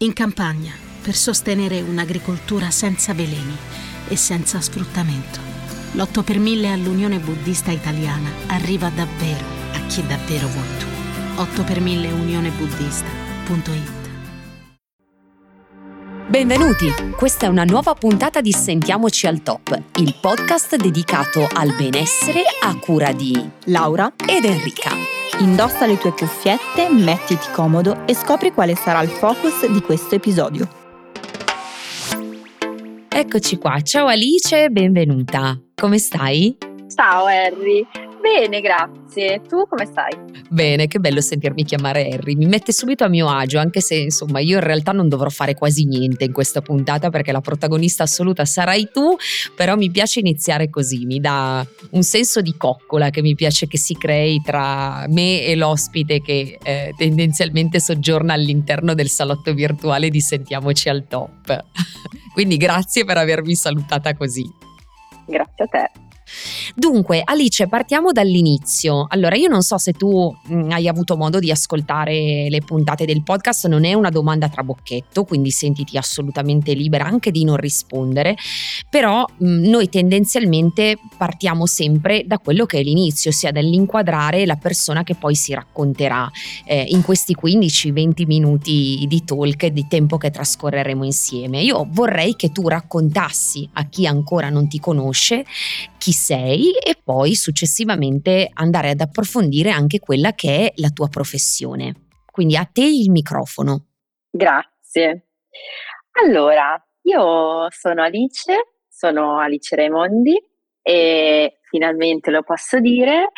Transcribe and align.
In 0.00 0.12
campagna, 0.12 0.72
per 1.02 1.16
sostenere 1.16 1.80
un'agricoltura 1.80 2.70
senza 2.70 3.14
veleni 3.14 3.56
e 4.06 4.14
senza 4.14 4.60
sfruttamento. 4.60 5.40
L'8 5.94 6.22
per 6.22 6.38
1000 6.38 6.70
all'Unione 6.70 7.18
Buddista 7.18 7.72
Italiana 7.72 8.30
arriva 8.46 8.90
davvero 8.90 9.44
a 9.72 9.80
chi 9.88 10.06
davvero 10.06 10.46
vuoi 10.46 10.78
tu. 10.78 10.86
8 11.40 11.64
per 11.64 11.80
1000 11.80 12.12
unionebuddista.it 12.12 13.96
Benvenuti, 16.28 16.92
questa 17.16 17.46
è 17.46 17.48
una 17.48 17.64
nuova 17.64 17.94
puntata 17.94 18.40
di 18.40 18.52
Sentiamoci 18.52 19.26
al 19.26 19.42
Top, 19.42 19.82
il 19.96 20.14
podcast 20.20 20.76
dedicato 20.76 21.44
al 21.52 21.74
benessere 21.74 22.42
a 22.62 22.76
cura 22.76 23.10
di 23.10 23.50
Laura 23.64 24.12
ed 24.24 24.44
Enrica. 24.44 25.17
Indossa 25.40 25.86
le 25.86 25.96
tue 25.98 26.10
cuffiette, 26.10 26.88
mettiti 26.90 27.48
comodo 27.52 28.04
e 28.06 28.14
scopri 28.14 28.52
quale 28.52 28.74
sarà 28.74 29.02
il 29.02 29.08
focus 29.08 29.66
di 29.70 29.80
questo 29.80 30.16
episodio. 30.16 30.68
Eccoci 33.08 33.56
qua, 33.56 33.80
ciao 33.80 34.08
Alice, 34.08 34.68
benvenuta. 34.70 35.56
Come 35.76 35.98
stai? 35.98 36.56
Ciao 36.92 37.26
Harry, 37.26 37.86
Bene, 38.28 38.60
grazie. 38.60 39.40
Tu 39.48 39.66
come 39.66 39.86
stai? 39.86 40.10
Bene, 40.50 40.86
che 40.86 40.98
bello 40.98 41.22
sentirmi 41.22 41.64
chiamare 41.64 42.08
Harry. 42.08 42.34
Mi 42.34 42.44
mette 42.44 42.72
subito 42.72 43.04
a 43.04 43.08
mio 43.08 43.26
agio, 43.28 43.58
anche 43.58 43.80
se 43.80 43.94
insomma 43.94 44.40
io 44.40 44.58
in 44.58 44.64
realtà 44.64 44.92
non 44.92 45.08
dovrò 45.08 45.30
fare 45.30 45.54
quasi 45.54 45.86
niente 45.86 46.24
in 46.24 46.32
questa 46.32 46.60
puntata 46.60 47.08
perché 47.08 47.32
la 47.32 47.40
protagonista 47.40 48.02
assoluta 48.02 48.44
sarai 48.44 48.90
tu, 48.92 49.16
però 49.56 49.76
mi 49.76 49.90
piace 49.90 50.20
iniziare 50.20 50.68
così, 50.68 51.06
mi 51.06 51.20
dà 51.20 51.66
un 51.92 52.02
senso 52.02 52.42
di 52.42 52.54
coccola 52.56 53.08
che 53.08 53.22
mi 53.22 53.34
piace 53.34 53.66
che 53.66 53.78
si 53.78 53.96
crei 53.96 54.42
tra 54.44 55.06
me 55.08 55.44
e 55.44 55.56
l'ospite 55.56 56.20
che 56.20 56.58
eh, 56.62 56.92
tendenzialmente 56.98 57.80
soggiorna 57.80 58.34
all'interno 58.34 58.92
del 58.92 59.08
salotto 59.08 59.54
virtuale 59.54 60.10
di 60.10 60.20
Sentiamoci 60.20 60.90
al 60.90 61.06
top. 61.08 61.64
Quindi 62.34 62.58
grazie 62.58 63.06
per 63.06 63.16
avermi 63.16 63.54
salutata 63.54 64.14
così. 64.14 64.44
Grazie 65.26 65.64
a 65.64 65.66
te. 65.66 66.07
Dunque, 66.74 67.22
Alice, 67.24 67.66
partiamo 67.68 68.12
dall'inizio. 68.12 69.06
Allora, 69.08 69.36
io 69.36 69.48
non 69.48 69.62
so 69.62 69.78
se 69.78 69.92
tu 69.92 70.34
mh, 70.44 70.54
mm, 70.54 70.70
hai 70.70 70.88
avuto 70.88 71.16
modo 71.16 71.38
di 71.38 71.50
ascoltare 71.50 72.48
le 72.48 72.60
puntate 72.64 73.04
del 73.04 73.22
podcast, 73.22 73.66
non 73.66 73.84
è 73.84 73.94
una 73.94 74.10
domanda 74.10 74.48
tra 74.48 74.62
bocchetto, 74.62 75.24
quindi 75.24 75.50
sentiti 75.50 75.96
assolutamente 75.96 76.72
libera 76.74 77.04
anche 77.04 77.30
di 77.30 77.44
non 77.44 77.56
rispondere, 77.56 78.36
però 78.88 79.24
mh, 79.26 79.46
mm, 79.46 79.64
noi 79.64 79.88
tendenzialmente 79.88 80.98
partiamo 81.16 81.66
sempre 81.66 82.24
da 82.26 82.38
quello 82.38 82.66
che 82.66 82.78
è 82.78 82.82
l'inizio, 82.82 83.30
ossia 83.30 83.52
dall'inquadrare 83.52 84.46
la 84.46 84.56
persona 84.56 85.02
che 85.02 85.14
poi 85.14 85.34
si 85.34 85.54
racconterà 85.54 86.30
eh, 86.64 86.84
in 86.88 87.02
questi 87.02 87.36
15-20 87.40 88.26
minuti 88.26 89.04
di 89.08 89.24
talk, 89.24 89.66
di 89.66 89.86
tempo 89.88 90.18
che 90.18 90.30
trascorreremo 90.30 91.04
insieme. 91.04 91.62
Io 91.62 91.86
vorrei 91.90 92.36
che 92.36 92.52
tu 92.52 92.68
raccontassi 92.68 93.68
a 93.74 93.86
chi 93.86 94.06
ancora 94.06 94.48
non 94.48 94.68
ti 94.68 94.78
conosce 94.78 95.44
chi 95.98 96.12
sei 96.18 96.72
e 96.72 97.00
poi 97.02 97.34
successivamente 97.34 98.50
andare 98.52 98.90
ad 98.90 99.00
approfondire 99.00 99.70
anche 99.70 100.00
quella 100.00 100.32
che 100.32 100.66
è 100.66 100.72
la 100.76 100.90
tua 100.90 101.08
professione. 101.08 102.08
Quindi 102.30 102.56
a 102.56 102.68
te 102.70 102.84
il 102.84 103.10
microfono. 103.10 103.86
Grazie. 104.30 105.28
Allora, 106.22 106.80
io 107.02 107.66
sono 107.70 108.02
Alice, 108.02 108.52
sono 108.88 109.38
Alice 109.38 109.74
Raimondi 109.74 110.36
e 110.82 111.60
finalmente 111.62 112.30
lo 112.30 112.42
posso 112.42 112.80
dire, 112.80 113.30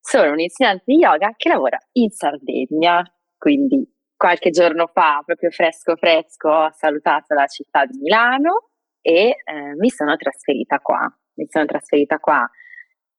sono 0.00 0.32
un'insegnante 0.32 0.84
di 0.86 0.96
yoga 0.96 1.34
che 1.36 1.48
lavora 1.48 1.78
in 1.92 2.10
Sardegna, 2.10 3.04
quindi 3.36 3.86
qualche 4.16 4.50
giorno 4.50 4.86
fa, 4.86 5.22
proprio 5.24 5.50
fresco 5.50 5.96
fresco, 5.96 6.48
ho 6.48 6.70
salutato 6.72 7.34
la 7.34 7.46
città 7.46 7.84
di 7.84 7.98
Milano 7.98 8.70
e 9.00 9.28
eh, 9.28 9.74
mi 9.78 9.90
sono 9.90 10.16
trasferita 10.16 10.78
qua 10.80 11.06
mi 11.38 11.46
sono 11.48 11.64
trasferita 11.64 12.18
qua 12.18 12.48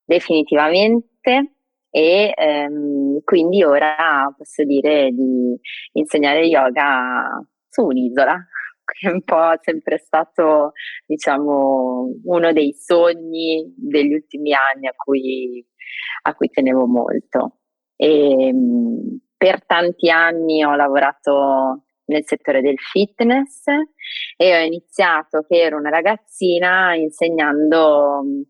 definitivamente 0.04 1.54
e 1.92 2.34
ehm, 2.36 3.22
quindi 3.24 3.64
ora 3.64 4.32
posso 4.38 4.64
dire 4.64 5.10
di 5.12 5.58
insegnare 5.94 6.46
yoga 6.46 7.42
su 7.68 7.86
un'isola, 7.86 8.36
che 8.86 9.08
è 9.08 9.12
un 9.12 9.24
po' 9.24 9.54
sempre 9.62 9.98
stato, 9.98 10.74
diciamo, 11.06 12.12
uno 12.24 12.52
dei 12.54 12.74
sogni 12.74 13.74
degli 13.76 14.14
ultimi 14.14 14.54
anni 14.54 14.88
a 14.88 14.94
cui, 14.96 15.66
a 16.24 16.36
cui 16.36 16.50
tenevo 16.50 16.86
molto. 16.86 17.58
E, 17.96 18.48
ehm, 18.48 19.20
per 19.38 19.66
tanti 19.66 20.10
anni 20.10 20.64
ho 20.64 20.76
lavorato 20.76 21.86
nel 22.06 22.26
settore 22.26 22.62
del 22.62 22.78
fitness 22.78 23.64
e 24.38 24.56
ho 24.56 24.64
iniziato 24.64 25.46
che 25.48 25.62
ero 25.62 25.78
una 25.78 25.90
ragazzina 25.90 26.96
insegnando 26.96 28.22
mm, 28.24 28.42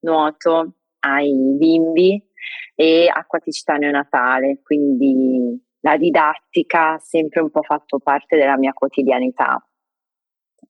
nuoto 0.00 0.74
ai 1.00 1.32
bimbi 1.56 2.22
e 2.74 3.10
acquaticità 3.12 3.74
neonatale, 3.74 4.60
quindi 4.62 5.60
la 5.80 5.96
didattica 5.96 6.94
ha 6.94 6.98
sempre 6.98 7.40
un 7.40 7.50
po' 7.50 7.62
fatto 7.62 7.98
parte 7.98 8.36
della 8.36 8.56
mia 8.56 8.72
quotidianità. 8.72 9.60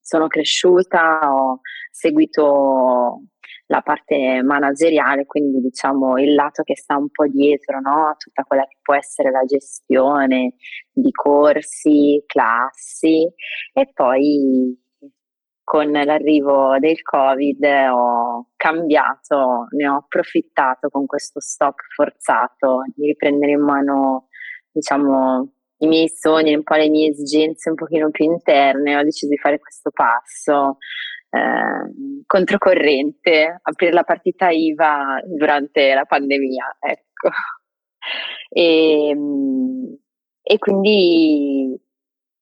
Sono 0.00 0.26
cresciuta, 0.26 1.32
ho 1.32 1.60
seguito 1.91 3.22
la 3.68 3.82
parte 3.82 4.42
manageriale, 4.42 5.26
quindi 5.26 5.60
diciamo 5.60 6.18
il 6.18 6.34
lato 6.34 6.62
che 6.62 6.76
sta 6.76 6.96
un 6.96 7.10
po' 7.10 7.26
dietro 7.26 7.80
no? 7.80 8.14
tutta 8.18 8.42
quella 8.44 8.62
che 8.62 8.78
può 8.82 8.94
essere 8.94 9.30
la 9.30 9.44
gestione 9.44 10.54
di 10.90 11.10
corsi, 11.10 12.22
classi 12.26 13.26
e 13.72 13.90
poi 13.92 14.76
con 15.62 15.90
l'arrivo 15.90 16.78
del 16.78 17.02
Covid 17.02 17.62
ho 17.92 18.48
cambiato, 18.56 19.66
ne 19.76 19.86
ho 19.86 19.96
approfittato 19.96 20.88
con 20.88 21.04
questo 21.04 21.40
stop 21.40 21.74
forzato 21.94 22.84
di 22.94 23.08
riprendere 23.08 23.52
in 23.52 23.62
mano 23.62 24.28
diciamo 24.72 25.52
i 25.80 25.86
miei 25.86 26.08
sogni, 26.08 26.54
un 26.54 26.62
po' 26.62 26.74
le 26.74 26.88
mie 26.88 27.10
esigenze 27.10 27.68
un 27.68 27.76
pochino 27.76 28.10
più 28.10 28.24
interne, 28.24 28.96
ho 28.96 29.02
deciso 29.02 29.28
di 29.28 29.36
fare 29.36 29.58
questo 29.58 29.90
passo 29.92 30.78
eh, 31.31 32.22
controcorrente, 32.27 33.59
aprire 33.62 33.93
la 33.93 34.05
partita 34.05 34.50
IVA 34.50 35.22
durante 35.25 35.94
la 35.94 36.05
pandemia, 36.05 36.77
ecco. 36.81 37.28
E, 38.50 39.15
e 40.43 40.59
quindi 40.59 41.78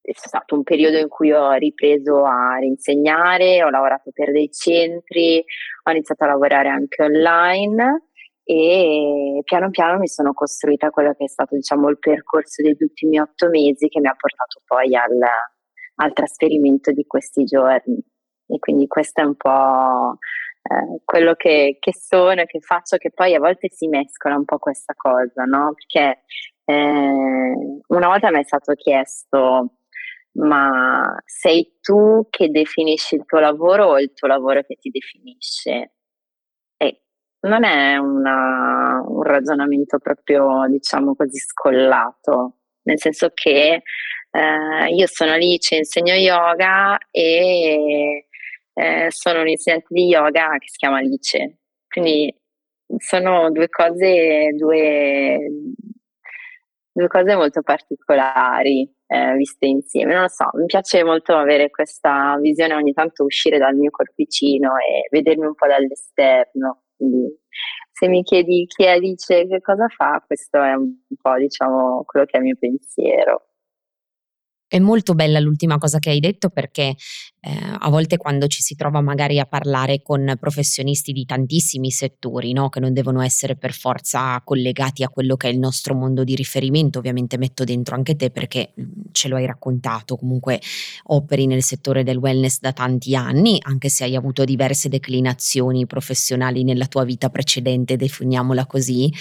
è 0.00 0.12
stato 0.14 0.54
un 0.54 0.62
periodo 0.62 0.98
in 0.98 1.08
cui 1.08 1.32
ho 1.32 1.52
ripreso 1.54 2.24
a 2.24 2.62
insegnare, 2.62 3.64
ho 3.64 3.70
lavorato 3.70 4.12
per 4.12 4.30
dei 4.30 4.48
centri, 4.52 5.44
ho 5.82 5.90
iniziato 5.90 6.22
a 6.22 6.28
lavorare 6.28 6.68
anche 6.68 7.02
online 7.02 8.10
e 8.44 9.40
piano 9.42 9.70
piano 9.70 9.98
mi 9.98 10.06
sono 10.06 10.32
costruita 10.32 10.90
quello 10.90 11.12
che 11.14 11.24
è 11.24 11.28
stato 11.28 11.56
diciamo 11.56 11.88
il 11.88 11.98
percorso 11.98 12.62
degli 12.62 12.76
ultimi 12.78 13.18
otto 13.18 13.48
mesi 13.48 13.88
che 13.88 13.98
mi 13.98 14.06
ha 14.06 14.14
portato 14.14 14.62
poi 14.64 14.94
al, 14.94 15.18
al 15.96 16.12
trasferimento 16.12 16.92
di 16.92 17.04
questi 17.06 17.42
giorni. 17.42 18.00
E 18.46 18.58
quindi 18.58 18.86
questo 18.86 19.20
è 19.22 19.24
un 19.24 19.36
po' 19.36 20.18
eh, 20.62 21.00
quello 21.04 21.34
che, 21.34 21.76
che, 21.80 21.92
sono 21.94 22.40
e 22.40 22.46
che 22.46 22.60
faccio, 22.60 22.96
che 22.96 23.10
poi 23.12 23.34
a 23.34 23.38
volte 23.38 23.68
si 23.70 23.88
mescola 23.88 24.36
un 24.36 24.44
po' 24.44 24.58
questa 24.58 24.94
cosa, 24.96 25.44
no? 25.44 25.74
Perché 25.74 26.22
eh, 26.64 27.54
una 27.88 28.06
volta 28.08 28.30
mi 28.30 28.40
è 28.40 28.44
stato 28.44 28.74
chiesto, 28.74 29.78
ma 30.38 31.16
sei 31.24 31.78
tu 31.80 32.26
che 32.30 32.50
definisci 32.50 33.14
il 33.14 33.24
tuo 33.24 33.38
lavoro 33.38 33.86
o 33.86 34.00
il 34.00 34.12
tuo 34.12 34.28
lavoro 34.28 34.62
che 34.62 34.76
ti 34.76 34.90
definisce? 34.90 35.94
E 36.76 37.02
non 37.40 37.64
è 37.64 37.96
una, 37.96 39.02
un 39.06 39.22
ragionamento 39.22 39.98
proprio, 39.98 40.66
diciamo 40.68 41.14
così, 41.14 41.38
scollato, 41.38 42.58
nel 42.82 42.98
senso 43.00 43.30
che 43.34 43.82
eh, 44.30 44.88
io 44.94 45.06
sono 45.06 45.32
Alice, 45.32 45.76
insegno 45.76 46.14
yoga 46.14 46.98
e 47.10 48.26
eh, 48.78 49.06
sono 49.10 49.40
un'insegnante 49.40 49.86
di 49.88 50.06
yoga 50.06 50.56
che 50.58 50.68
si 50.68 50.76
chiama 50.76 50.98
Alice. 50.98 51.58
Quindi 51.88 52.34
sono 52.98 53.50
due 53.50 53.68
cose, 53.68 54.52
due, 54.54 55.38
due 56.92 57.08
cose 57.08 57.34
molto 57.34 57.62
particolari 57.62 58.88
eh, 59.06 59.34
viste 59.36 59.66
insieme. 59.66 60.12
Non 60.12 60.22
lo 60.22 60.28
so, 60.28 60.50
mi 60.54 60.66
piace 60.66 61.02
molto 61.04 61.34
avere 61.36 61.70
questa 61.70 62.36
visione, 62.40 62.74
ogni 62.74 62.92
tanto 62.92 63.24
uscire 63.24 63.58
dal 63.58 63.74
mio 63.74 63.90
corpicino 63.90 64.74
e 64.76 65.08
vedermi 65.10 65.46
un 65.46 65.54
po' 65.54 65.66
dall'esterno. 65.66 66.82
Quindi 66.96 67.38
se 67.92 68.08
mi 68.08 68.22
chiedi 68.22 68.66
chi 68.66 68.84
è 68.84 68.90
Alice 68.90 69.46
che 69.46 69.60
cosa 69.60 69.88
fa, 69.88 70.22
questo 70.26 70.62
è 70.62 70.74
un 70.74 70.96
po' 71.20 71.36
diciamo 71.36 72.04
quello 72.04 72.26
che 72.26 72.36
è 72.36 72.40
il 72.40 72.44
mio 72.44 72.56
pensiero. 72.58 73.45
È 74.68 74.80
molto 74.80 75.14
bella 75.14 75.38
l'ultima 75.38 75.78
cosa 75.78 76.00
che 76.00 76.10
hai 76.10 76.18
detto 76.18 76.50
perché 76.50 76.96
eh, 77.40 77.58
a 77.78 77.88
volte 77.88 78.16
quando 78.16 78.48
ci 78.48 78.62
si 78.62 78.74
trova 78.74 79.00
magari 79.00 79.38
a 79.38 79.46
parlare 79.46 80.02
con 80.02 80.34
professionisti 80.40 81.12
di 81.12 81.24
tantissimi 81.24 81.92
settori, 81.92 82.52
no? 82.52 82.68
che 82.68 82.80
non 82.80 82.92
devono 82.92 83.22
essere 83.22 83.54
per 83.56 83.72
forza 83.72 84.40
collegati 84.42 85.04
a 85.04 85.08
quello 85.08 85.36
che 85.36 85.48
è 85.48 85.52
il 85.52 85.60
nostro 85.60 85.94
mondo 85.94 86.24
di 86.24 86.34
riferimento, 86.34 86.98
ovviamente 86.98 87.38
metto 87.38 87.62
dentro 87.62 87.94
anche 87.94 88.16
te 88.16 88.30
perché 88.30 88.72
mm, 88.80 88.84
ce 89.12 89.28
lo 89.28 89.36
hai 89.36 89.46
raccontato, 89.46 90.16
comunque 90.16 90.60
operi 91.04 91.46
nel 91.46 91.62
settore 91.62 92.02
del 92.02 92.16
wellness 92.16 92.58
da 92.58 92.72
tanti 92.72 93.14
anni, 93.14 93.58
anche 93.62 93.88
se 93.88 94.02
hai 94.02 94.16
avuto 94.16 94.44
diverse 94.44 94.88
declinazioni 94.88 95.86
professionali 95.86 96.64
nella 96.64 96.86
tua 96.86 97.04
vita 97.04 97.30
precedente, 97.30 97.94
definiamola 97.94 98.66
così, 98.66 99.12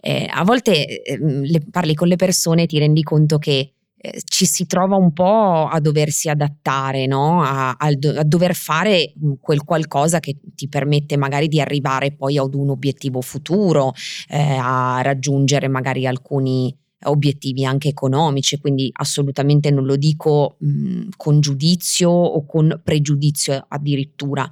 eh, 0.00 0.26
a 0.28 0.42
volte 0.42 1.02
eh, 1.02 1.16
le, 1.16 1.60
parli 1.70 1.94
con 1.94 2.08
le 2.08 2.16
persone 2.16 2.62
e 2.62 2.66
ti 2.66 2.80
rendi 2.80 3.04
conto 3.04 3.38
che 3.38 3.74
eh, 4.02 4.22
ci 4.24 4.46
si 4.46 4.64
trova 4.64 4.96
un 4.96 5.12
po' 5.12 5.66
a 5.66 5.78
doversi 5.78 6.30
adattare, 6.30 7.06
no? 7.06 7.42
a, 7.42 7.72
a, 7.72 7.88
a, 7.88 8.24
dover 8.24 8.54
fare 8.54 9.12
mm, 9.22 9.32
quel 9.40 9.62
qualcosa 9.62 10.20
che 10.20 10.38
ti 10.54 10.68
permette 10.68 11.18
magari 11.18 11.48
di 11.48 11.60
arrivare 11.60 12.12
poi 12.12 12.38
ad 12.38 12.54
un 12.54 12.70
obiettivo 12.70 13.20
futuro, 13.20 13.92
eh, 14.28 14.56
a 14.58 15.02
raggiungere 15.02 15.68
magari 15.68 16.06
alcuni 16.06 16.74
obiettivi 17.04 17.64
anche 17.64 17.88
economici, 17.88 18.58
quindi 18.58 18.90
assolutamente 18.92 19.70
non 19.70 19.84
lo 19.84 19.96
dico 19.96 20.56
mh, 20.58 21.08
con 21.16 21.40
giudizio 21.40 22.10
o 22.10 22.44
con 22.44 22.80
pregiudizio 22.82 23.64
addirittura, 23.68 24.48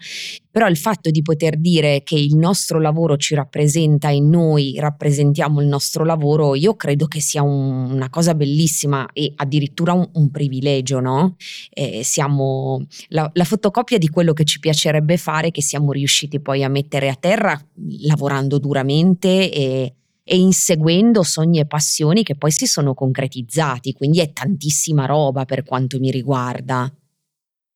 però 0.51 0.67
il 0.67 0.77
fatto 0.77 1.11
di 1.11 1.23
poter 1.23 1.59
dire 1.59 2.03
che 2.03 2.17
il 2.17 2.37
nostro 2.37 2.81
lavoro 2.81 3.17
ci 3.17 3.35
rappresenta 3.35 4.11
e 4.11 4.21
noi 4.21 4.75
rappresentiamo 4.79 5.61
il 5.61 5.69
nostro 5.69 6.05
lavoro, 6.05 6.55
io 6.55 6.75
credo 6.75 7.07
che 7.07 7.21
sia 7.21 7.43
un, 7.43 7.91
una 7.91 8.11
cosa 8.11 8.35
bellissima 8.35 9.09
e 9.13 9.33
addirittura 9.37 9.93
un, 9.93 10.09
un 10.15 10.31
privilegio, 10.31 11.01
no? 11.01 11.37
Eh, 11.71 12.01
siamo 12.03 12.85
la, 13.09 13.31
la 13.35 13.45
fotocopia 13.45 13.99
di 13.99 14.09
quello 14.09 14.33
che 14.33 14.45
ci 14.45 14.59
piacerebbe 14.59 15.17
fare, 15.17 15.51
che 15.51 15.63
siamo 15.63 15.93
riusciti 15.93 16.41
poi 16.41 16.65
a 16.65 16.69
mettere 16.69 17.09
a 17.09 17.15
terra 17.15 17.61
lavorando 18.01 18.59
duramente 18.59 19.53
e 19.53 19.93
e 20.29 20.37
inseguendo 20.37 21.23
sogni 21.23 21.61
e 21.61 21.67
passioni 21.67 22.23
che 22.23 22.37
poi 22.37 22.51
si 22.51 22.67
sono 22.67 22.93
concretizzati, 22.93 23.95
quindi 23.95 24.21
è 24.21 24.33
tantissima 24.33 25.07
roba 25.07 25.45
per 25.47 25.65
quanto 25.65 25.99
mi 25.99 26.11
riguarda. 26.11 26.93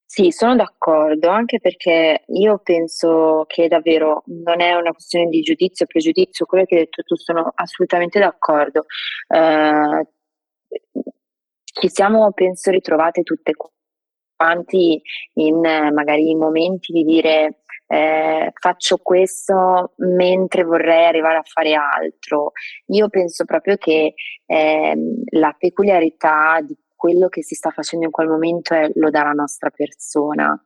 Sì, 0.05 0.31
sono 0.31 0.55
d'accordo, 0.55 1.31
anche 1.31 1.59
perché 1.59 2.25
io 2.27 2.61
penso 2.63 3.45
che 3.49 3.67
davvero 3.67 4.25
non 4.27 4.61
è 4.61 4.75
una 4.75 4.93
questione 4.93 5.31
di 5.31 5.41
giudizio 5.41 5.87
o 5.87 5.89
pregiudizio, 5.89 6.45
quello 6.45 6.67
che 6.67 6.75
hai 6.75 6.81
detto 6.83 7.03
tu 7.03 7.17
sono 7.17 7.51
assolutamente 7.55 8.19
d'accordo. 8.19 8.85
Eh, 9.29 10.07
ci 11.65 11.89
siamo, 11.89 12.31
penso, 12.33 12.71
ritrovate 12.71 13.23
tutte 13.23 13.55
quanti 14.43 15.01
in 15.35 15.61
magari 15.61 16.35
momenti 16.35 16.93
di 16.93 17.05
dire 17.05 17.63
eh, 17.87 18.51
faccio 18.59 18.97
questo 18.99 19.93
mentre 19.99 20.65
vorrei 20.65 21.07
arrivare 21.07 21.37
a 21.37 21.45
fare 21.45 21.75
altro. 21.75 22.53
Io 22.87 23.09
penso 23.09 23.45
proprio 23.45 23.77
che 23.77 24.15
eh, 24.47 24.97
la 25.31 25.55
peculiarità 25.57 26.61
di 26.61 26.77
quello 26.97 27.29
che 27.29 27.43
si 27.43 27.55
sta 27.55 27.71
facendo 27.71 28.07
in 28.07 28.11
quel 28.11 28.29
momento 28.29 28.75
è, 28.75 28.91
lo 28.95 29.11
dà 29.11 29.23
la 29.23 29.33
nostra 29.33 29.71
persona. 29.71 30.61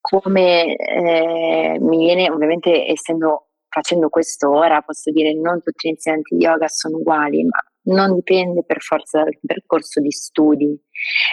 Come 0.00 0.74
eh, 0.74 1.78
mi 1.78 1.98
viene, 1.98 2.28
ovviamente 2.30 2.88
essendo 2.88 3.50
facendo 3.68 4.08
questo 4.08 4.50
ora, 4.50 4.82
posso 4.82 5.12
dire 5.12 5.32
non 5.34 5.60
tutti 5.60 5.86
gli 5.86 5.92
insegnanti 5.92 6.34
di 6.34 6.42
yoga 6.42 6.66
sono 6.66 6.96
uguali, 6.96 7.44
ma 7.44 7.58
non 7.82 8.14
dipende 8.14 8.64
per 8.64 8.80
forza 8.80 9.22
dal 9.22 9.38
percorso 9.44 10.00
di 10.00 10.10
studi, 10.10 10.78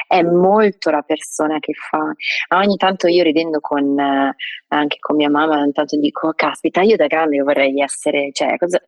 è 0.07 0.21
molto 0.21 0.89
la 0.89 1.01
persona 1.01 1.59
che 1.59 1.73
fa. 1.73 2.13
Ogni 2.55 2.77
tanto 2.77 3.07
io 3.07 3.23
ridendo 3.23 3.59
con, 3.59 3.97
eh, 3.99 4.35
anche 4.69 4.97
con 4.99 5.15
mia 5.15 5.29
mamma, 5.29 5.59
ogni 5.59 5.73
tanto 5.73 5.97
dico, 5.99 6.31
caspita, 6.35 6.81
io 6.81 6.95
da 6.95 7.07
grande 7.07 7.41
vorrei 7.41 7.81
essere, 7.81 8.29
cioè, 8.31 8.57
cosa, 8.57 8.81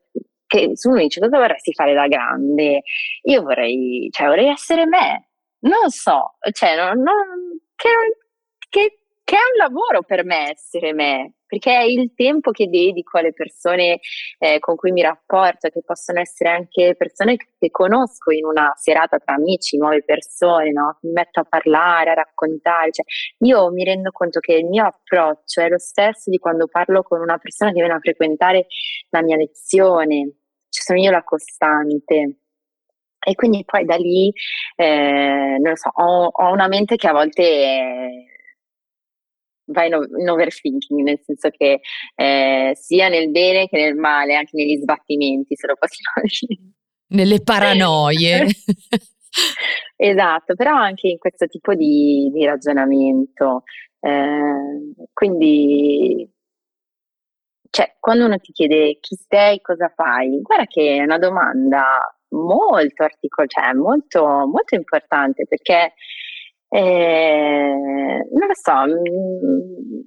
che 0.47 0.71
uno 0.83 0.97
dice 0.97 1.19
cosa 1.19 1.37
vorresti 1.37 1.73
fare 1.73 1.93
da 1.93 2.07
grande, 2.07 2.81
io 3.23 3.41
vorrei, 3.41 4.07
cioè, 4.11 4.27
vorrei 4.27 4.47
essere 4.47 4.85
me, 4.85 5.29
non 5.59 5.89
so, 5.89 6.37
cioè, 6.51 6.75
non, 6.75 7.01
non, 7.01 7.59
che, 7.75 7.89
che, 8.69 8.98
che 9.29 9.35
è 9.35 9.39
un 9.39 9.57
lavoro 9.57 10.01
per 10.01 10.25
me 10.25 10.49
essere 10.49 10.91
me, 10.91 11.35
perché 11.45 11.71
è 11.71 11.83
il 11.83 12.13
tempo 12.15 12.49
che 12.49 12.65
dedico 12.65 13.19
alle 13.19 13.31
persone 13.31 13.99
eh, 14.39 14.57
con 14.57 14.75
cui 14.75 14.91
mi 14.91 15.03
rapporto, 15.03 15.69
che 15.69 15.83
possono 15.85 16.19
essere 16.19 16.49
anche 16.49 16.95
persone 16.97 17.35
che 17.37 17.69
conosco 17.69 18.31
in 18.31 18.45
una 18.45 18.73
serata 18.75 19.19
tra 19.19 19.35
amici, 19.35 19.77
nuove 19.77 20.03
persone, 20.03 20.71
no? 20.71 20.97
mi 21.01 21.11
metto 21.11 21.41
a 21.41 21.43
parlare, 21.43 22.09
a 22.09 22.15
raccontare. 22.15 22.89
Cioè, 22.89 23.05
io 23.45 23.71
mi 23.71 23.83
rendo 23.83 24.09
conto 24.09 24.39
che 24.39 24.53
il 24.53 24.65
mio 24.65 24.85
approccio 24.85 25.61
è 25.61 25.69
lo 25.69 25.77
stesso 25.77 26.31
di 26.31 26.39
quando 26.39 26.65
parlo 26.65 27.03
con 27.03 27.21
una 27.21 27.37
persona 27.37 27.69
che 27.69 27.81
viene 27.81 27.93
a 27.93 27.99
frequentare 27.99 28.65
la 29.09 29.21
mia 29.21 29.35
lezione, 29.35 30.37
cioè 30.69 30.83
sono 30.85 30.99
io 30.99 31.11
la 31.11 31.23
costante. 31.23 32.37
E 33.19 33.35
quindi 33.35 33.63
poi 33.63 33.85
da 33.85 33.95
lì, 33.95 34.33
eh, 34.75 35.57
non 35.59 35.69
lo 35.69 35.75
so, 35.75 35.91
ho, 35.93 36.29
ho, 36.31 36.51
una 36.51 36.67
mente 36.67 36.95
che 36.95 37.07
a 37.07 37.11
volte 37.11 37.43
va 37.43 38.37
in, 39.85 40.19
in 40.19 40.29
overthinking, 40.29 41.01
nel 41.01 41.19
senso 41.23 41.49
che 41.49 41.79
eh, 42.15 42.71
sia 42.75 43.07
nel 43.07 43.29
bene 43.29 43.67
che 43.67 43.77
nel 43.77 43.95
male, 43.95 44.35
anche 44.35 44.51
negli 44.53 44.79
sbattimenti, 44.79 45.55
se 45.55 45.67
lo 45.67 45.75
possiamo 45.77 46.27
dire. 46.39 46.73
Nelle 47.07 47.41
paranoie. 47.41 48.45
esatto, 49.95 50.55
però 50.55 50.75
anche 50.75 51.07
in 51.07 51.17
questo 51.17 51.47
tipo 51.47 51.73
di, 51.73 52.29
di 52.33 52.45
ragionamento. 52.45 53.63
Eh, 53.99 55.07
quindi, 55.13 56.29
cioè, 57.69 57.95
quando 57.99 58.25
uno 58.25 58.37
ti 58.37 58.51
chiede 58.51 58.97
chi 58.99 59.17
sei, 59.27 59.59
cosa 59.61 59.91
fai, 59.95 60.39
guarda 60.41 60.65
che 60.65 60.97
è 60.97 61.03
una 61.03 61.17
domanda 61.17 62.13
molto 62.29 63.03
articolata, 63.03 63.61
cioè 63.61 63.73
molto, 63.73 64.23
molto 64.47 64.75
importante 64.75 65.45
perché 65.47 65.93
eh, 66.69 68.27
non 68.31 68.47
lo 68.47 68.53
so, 68.53 68.85
mi, 69.01 69.09
mm, 69.09 69.99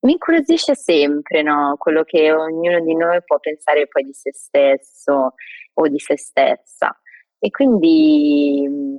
mi 0.00 0.12
incuriosisce 0.12 0.74
sempre 0.74 1.42
no? 1.42 1.76
quello 1.78 2.04
che 2.04 2.32
ognuno 2.32 2.80
di 2.80 2.94
noi 2.94 3.20
può 3.24 3.38
pensare 3.38 3.88
poi 3.88 4.04
di 4.04 4.12
se 4.12 4.32
stesso 4.32 5.34
o 5.74 5.88
di 5.88 5.98
se 5.98 6.16
stessa. 6.18 6.96
E 7.38 7.50
quindi 7.50 8.66
mm, 8.68 8.96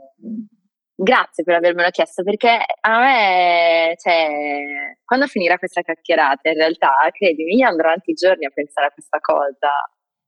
grazie 0.95 1.43
per 1.43 1.55
avermelo 1.55 1.89
chiesto 1.89 2.23
perché 2.23 2.59
a 2.81 2.99
me, 2.99 3.93
cioè, 3.97 4.29
quando 5.03 5.27
finirà 5.27 5.57
questa 5.57 5.81
chiacchierata, 5.81 6.49
in 6.49 6.55
realtà, 6.55 6.93
credimi, 7.11 7.55
io 7.55 7.67
andrò 7.67 7.89
tanti 7.89 8.13
giorni 8.13 8.45
a 8.45 8.51
pensare 8.53 8.87
a 8.87 8.91
questa 8.91 9.19
cosa 9.19 9.71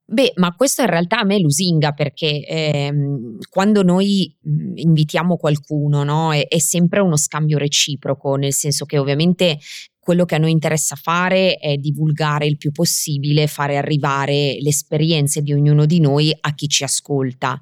Beh, 0.09 0.31
ma 0.36 0.56
questo 0.56 0.83
in 0.83 0.88
realtà 0.88 1.19
a 1.19 1.25
me 1.25 1.38
lusinga 1.38 1.92
perché 1.92 2.39
ehm, 2.45 3.39
quando 3.50 3.83
noi 3.83 4.33
mh, 4.42 4.77
invitiamo 4.77 5.36
qualcuno, 5.36 6.06
no, 6.06 6.33
è, 6.33 6.48
è, 6.48 6.59
sempre 6.59 7.02
uno 7.02 7.18
scambio 7.18 7.57
reciproco, 7.57 8.35
nel 8.35 8.54
senso 8.54 8.85
che 8.85 8.97
ovviamente 8.97 9.59
quello 10.07 10.23
che 10.23 10.35
a 10.35 10.37
noi 10.37 10.52
interessa 10.52 10.95
fare 10.95 11.57
è 11.57 11.76
divulgare 11.76 12.45
il 12.45 12.56
più 12.56 12.71
possibile, 12.71 13.45
fare 13.47 13.76
arrivare 13.76 14.56
le 14.57 14.69
esperienze 14.69 15.42
di 15.42 15.52
ognuno 15.52 15.85
di 15.85 15.99
noi 15.99 16.33
a 16.40 16.56
chi 16.56 16.69
ci 16.69 16.85
ascolta. 16.85 17.59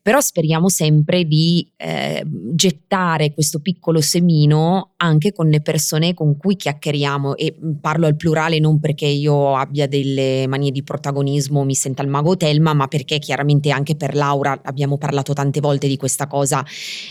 Però 0.00 0.18
speriamo 0.18 0.70
sempre 0.70 1.26
di 1.26 1.70
eh, 1.76 2.24
gettare 2.54 3.34
questo 3.34 3.60
piccolo 3.60 4.00
semino 4.00 4.92
anche 4.96 5.32
con 5.32 5.48
le 5.48 5.60
persone 5.60 6.14
con 6.14 6.38
cui 6.38 6.56
chiacchieriamo 6.56 7.36
e 7.36 7.54
parlo 7.78 8.06
al 8.06 8.16
plurale 8.16 8.58
non 8.58 8.80
perché 8.80 9.04
io 9.04 9.54
abbia 9.54 9.86
delle 9.86 10.46
manie 10.46 10.70
di 10.70 10.82
protagonismo, 10.82 11.62
mi 11.62 11.74
senta 11.74 12.02
il 12.02 12.08
mago 12.08 12.38
Telma, 12.38 12.72
ma 12.72 12.86
perché 12.86 13.18
chiaramente 13.18 13.68
anche 13.68 13.96
per 13.96 14.14
Laura 14.14 14.58
abbiamo 14.64 14.96
parlato 14.96 15.34
tante 15.34 15.60
volte 15.60 15.88
di 15.88 15.98
questa 15.98 16.26
cosa, 16.26 16.64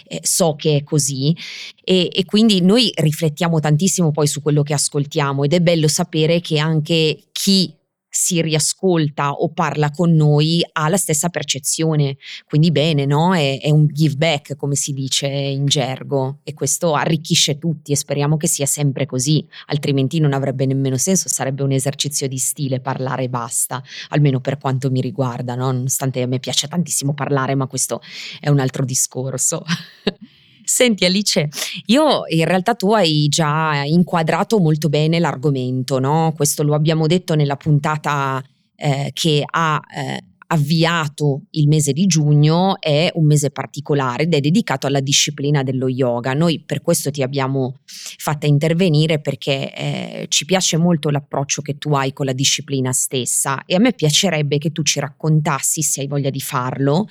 eh, 0.08 0.22
so 0.24 0.56
che 0.56 0.78
è 0.78 0.84
così 0.84 1.36
e, 1.84 2.10
e 2.14 2.26
quindi 2.26 2.62
noi 2.62 2.92
riflettiamo 2.96 3.60
tantissimo 3.60 4.12
poi 4.12 4.28
su 4.28 4.42
quello 4.42 4.64
che 4.64 4.71
che 4.72 4.74
ascoltiamo 4.74 5.44
ed 5.44 5.54
è 5.54 5.60
bello 5.60 5.90
sapere 5.90 6.40
che 6.40 6.58
anche 6.58 7.26
chi 7.34 7.76
si 8.14 8.42
riascolta 8.42 9.32
o 9.32 9.54
parla 9.54 9.90
con 9.90 10.14
noi 10.14 10.62
ha 10.74 10.90
la 10.90 10.98
stessa 10.98 11.30
percezione. 11.30 12.18
Quindi 12.46 12.70
bene, 12.72 13.06
no? 13.06 13.34
È, 13.34 13.60
è, 13.62 13.70
un 13.70 13.86
give 13.88 14.16
back, 14.16 14.56
come 14.58 14.76
si 14.76 14.92
dice 14.92 15.28
in 15.28 15.66
gergo, 15.66 16.40
e 16.44 16.54
questo 16.54 16.94
arricchisce 16.94 17.58
tutti 17.58 17.94
e 17.94 17.96
speriamo 17.96 18.36
che 18.36 18.48
sia 18.48 18.66
sempre 18.66 19.06
così, 19.06 19.46
altrimenti 19.68 20.20
non 20.20 20.34
avrebbe 20.34 20.66
nemmeno 20.66 20.98
senso, 20.98 21.30
sarebbe 21.30 21.64
un 21.64 21.72
esercizio 21.72 22.28
di 22.28 22.38
stile 22.38 22.82
parlare 22.82 23.24
e 23.24 23.30
basta, 23.30 23.82
almeno 24.10 24.42
per 24.42 24.58
quanto 24.58 24.92
mi 24.92 25.00
riguarda, 25.00 25.56
no? 25.56 25.72
nonostante 25.72 26.22
a 26.22 26.28
me 26.28 26.40
piace 26.40 26.68
tantissimo 26.68 27.14
parlare, 27.14 27.56
ma 27.56 27.68
questo 27.68 28.02
è 28.42 28.50
un 28.50 28.60
altro 28.60 28.84
discorso. 28.84 29.64
Senti 30.64 31.06
Alice, 31.06 31.50
io 31.88 32.22
in 32.28 32.46
realtà 32.46 32.76
tu 32.76 32.92
hai 32.94 33.28
già 33.28 33.84
inquadrato 33.86 34.60
molto 34.60 34.90
bene 34.90 35.20
l'argomento, 35.20 36.00
no? 36.00 36.34
Questo 36.36 36.64
lo 36.64 36.74
abbiamo 36.74 37.08
detto 37.08 37.36
nella 37.36 37.58
puntata 37.58 38.44
eh, 38.76 39.12
che 39.14 39.44
ha 39.46 39.80
eh, 39.96 40.24
avviato 40.52 41.44
il 41.52 41.68
mese 41.68 41.94
di 41.94 42.06
giugno 42.06 42.80
è 42.80 43.10
un 43.16 43.26
mese 43.26 43.52
particolare 43.52 44.24
ed 44.24 44.34
è 44.34 44.40
dedicato 44.42 44.86
alla 44.86 45.00
disciplina 45.00 45.64
dello 45.64 45.88
yoga. 45.88 46.34
Noi 46.34 46.60
per 46.60 46.82
questo 46.82 47.10
ti 47.10 47.24
abbiamo 47.24 47.78
fatta 47.86 48.48
intervenire 48.48 49.20
perché 49.20 49.74
eh, 49.74 50.26
ci 50.28 50.46
piace 50.46 50.76
molto 50.78 51.10
l'approccio 51.10 51.62
che 51.62 51.78
tu 51.78 51.94
hai 51.94 52.12
con 52.12 52.26
la 52.26 52.34
disciplina 52.34 52.92
stessa 52.92 53.64
e 53.66 53.76
a 53.76 53.80
me 53.80 53.94
piacerebbe 53.94 54.58
che 54.58 54.72
tu 54.72 54.84
ci 54.84 55.00
raccontassi, 55.00 55.82
se 55.82 56.02
hai 56.02 56.08
voglia 56.08 56.30
di 56.30 56.42
farlo, 56.42 57.08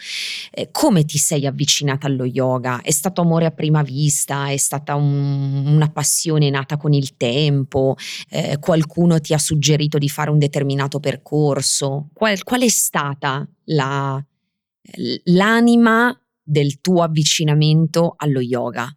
eh, 0.50 0.68
come 0.70 1.04
ti 1.04 1.16
sei 1.16 1.46
avvicinata 1.46 2.06
allo 2.06 2.26
yoga. 2.26 2.82
È 2.82 2.90
stato 2.90 3.22
amore 3.22 3.46
a 3.46 3.50
prima 3.50 3.82
vista? 3.82 4.50
È 4.50 4.56
stata 4.58 4.94
un, 4.96 5.66
una 5.66 5.88
passione 5.88 6.50
nata 6.50 6.76
con 6.76 6.92
il 6.92 7.16
tempo? 7.16 7.96
Eh, 8.28 8.58
qualcuno 8.58 9.18
ti 9.18 9.32
ha 9.32 9.38
suggerito 9.38 9.96
di 9.96 10.10
fare 10.10 10.28
un 10.28 10.38
determinato 10.38 11.00
percorso? 11.00 12.08
Qual, 12.12 12.42
qual 12.42 12.60
è 12.60 12.68
stata 12.68 13.29
la, 13.64 14.24
l'anima 15.24 16.18
del 16.42 16.80
tuo 16.80 17.02
avvicinamento 17.02 18.14
allo 18.16 18.40
yoga? 18.40 18.88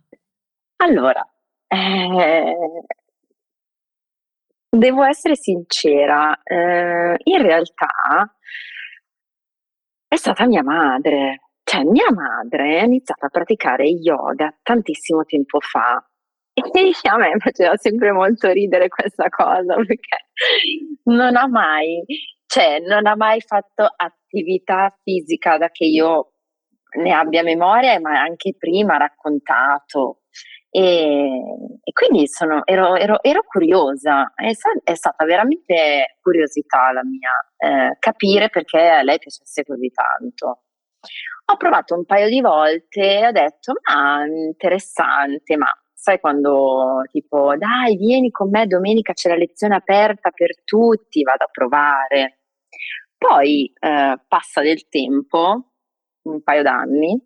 Allora, 0.78 1.24
eh, 1.68 2.56
devo 4.70 5.04
essere 5.04 5.36
sincera, 5.36 6.42
eh, 6.44 7.16
in 7.24 7.42
realtà 7.42 8.36
è 10.08 10.16
stata 10.16 10.46
mia 10.46 10.64
madre. 10.64 11.40
Cioè, 11.64 11.84
mia 11.86 12.12
madre 12.14 12.82
ha 12.82 12.84
iniziato 12.84 13.26
a 13.26 13.30
praticare 13.30 13.88
yoga 13.88 14.54
tantissimo 14.62 15.24
tempo 15.24 15.60
fa 15.62 16.06
e 16.54 16.92
a 17.10 17.18
me 17.18 17.36
faceva 17.40 17.76
sempre 17.78 18.12
molto 18.12 18.52
ridere 18.52 18.90
questa 18.90 19.30
cosa 19.30 19.76
perché 19.76 20.28
non 21.06 21.36
ha 21.36 21.48
mai, 21.48 22.04
cioè, 22.54 22.78
non 22.82 23.08
ha 23.08 23.16
mai 23.16 23.42
fatto 23.42 23.84
attività 23.96 24.96
fisica 25.02 25.58
da 25.58 25.70
che 25.70 25.86
io 25.86 26.34
ne 27.00 27.12
abbia 27.12 27.42
memoria, 27.42 28.00
ma 28.00 28.22
anche 28.22 28.54
prima 28.56 28.98
raccontato. 28.98 30.20
E, 30.70 31.32
e 31.84 31.92
quindi 31.94 32.28
sono, 32.28 32.62
ero, 32.66 32.96
ero, 32.96 33.24
ero, 33.24 33.42
curiosa, 33.48 34.34
è, 34.36 34.52
è, 34.84 34.94
stata 34.94 35.26
veramente 35.26 36.18
curiosità 36.22 36.92
la 36.92 37.02
mia, 37.04 37.32
eh, 37.58 37.98
capire 37.98 38.50
perché 38.50 38.88
a 38.88 39.02
lei 39.02 39.18
piacesse 39.18 39.64
così 39.64 39.90
tanto. 39.90 40.66
Ho 41.52 41.58
provato 41.58 41.96
un 41.96 42.06
paio 42.06 42.30
di 42.30 42.40
volte 42.40 43.18
e 43.20 43.28
ho 43.28 43.32
detto, 43.32 43.74
ma 43.90 44.26
interessante, 44.26 45.58
ma 45.58 45.68
sai 45.92 46.20
quando 46.20 47.02
tipo, 47.10 47.56
dai, 47.58 47.96
vieni 47.96 48.30
con 48.30 48.50
me 48.52 48.68
domenica, 48.68 49.14
c'è 49.14 49.30
la 49.30 49.38
lezione 49.38 49.76
aperta 49.76 50.30
per 50.30 50.64
tutti, 50.64 51.24
vado 51.24 51.46
a 51.46 51.50
provare. 51.52 52.43
Poi 53.18 53.72
eh, 53.80 54.16
passa 54.28 54.62
del 54.62 54.88
tempo, 54.90 55.72
un 56.24 56.42
paio 56.44 56.62
d'anni, 56.62 57.18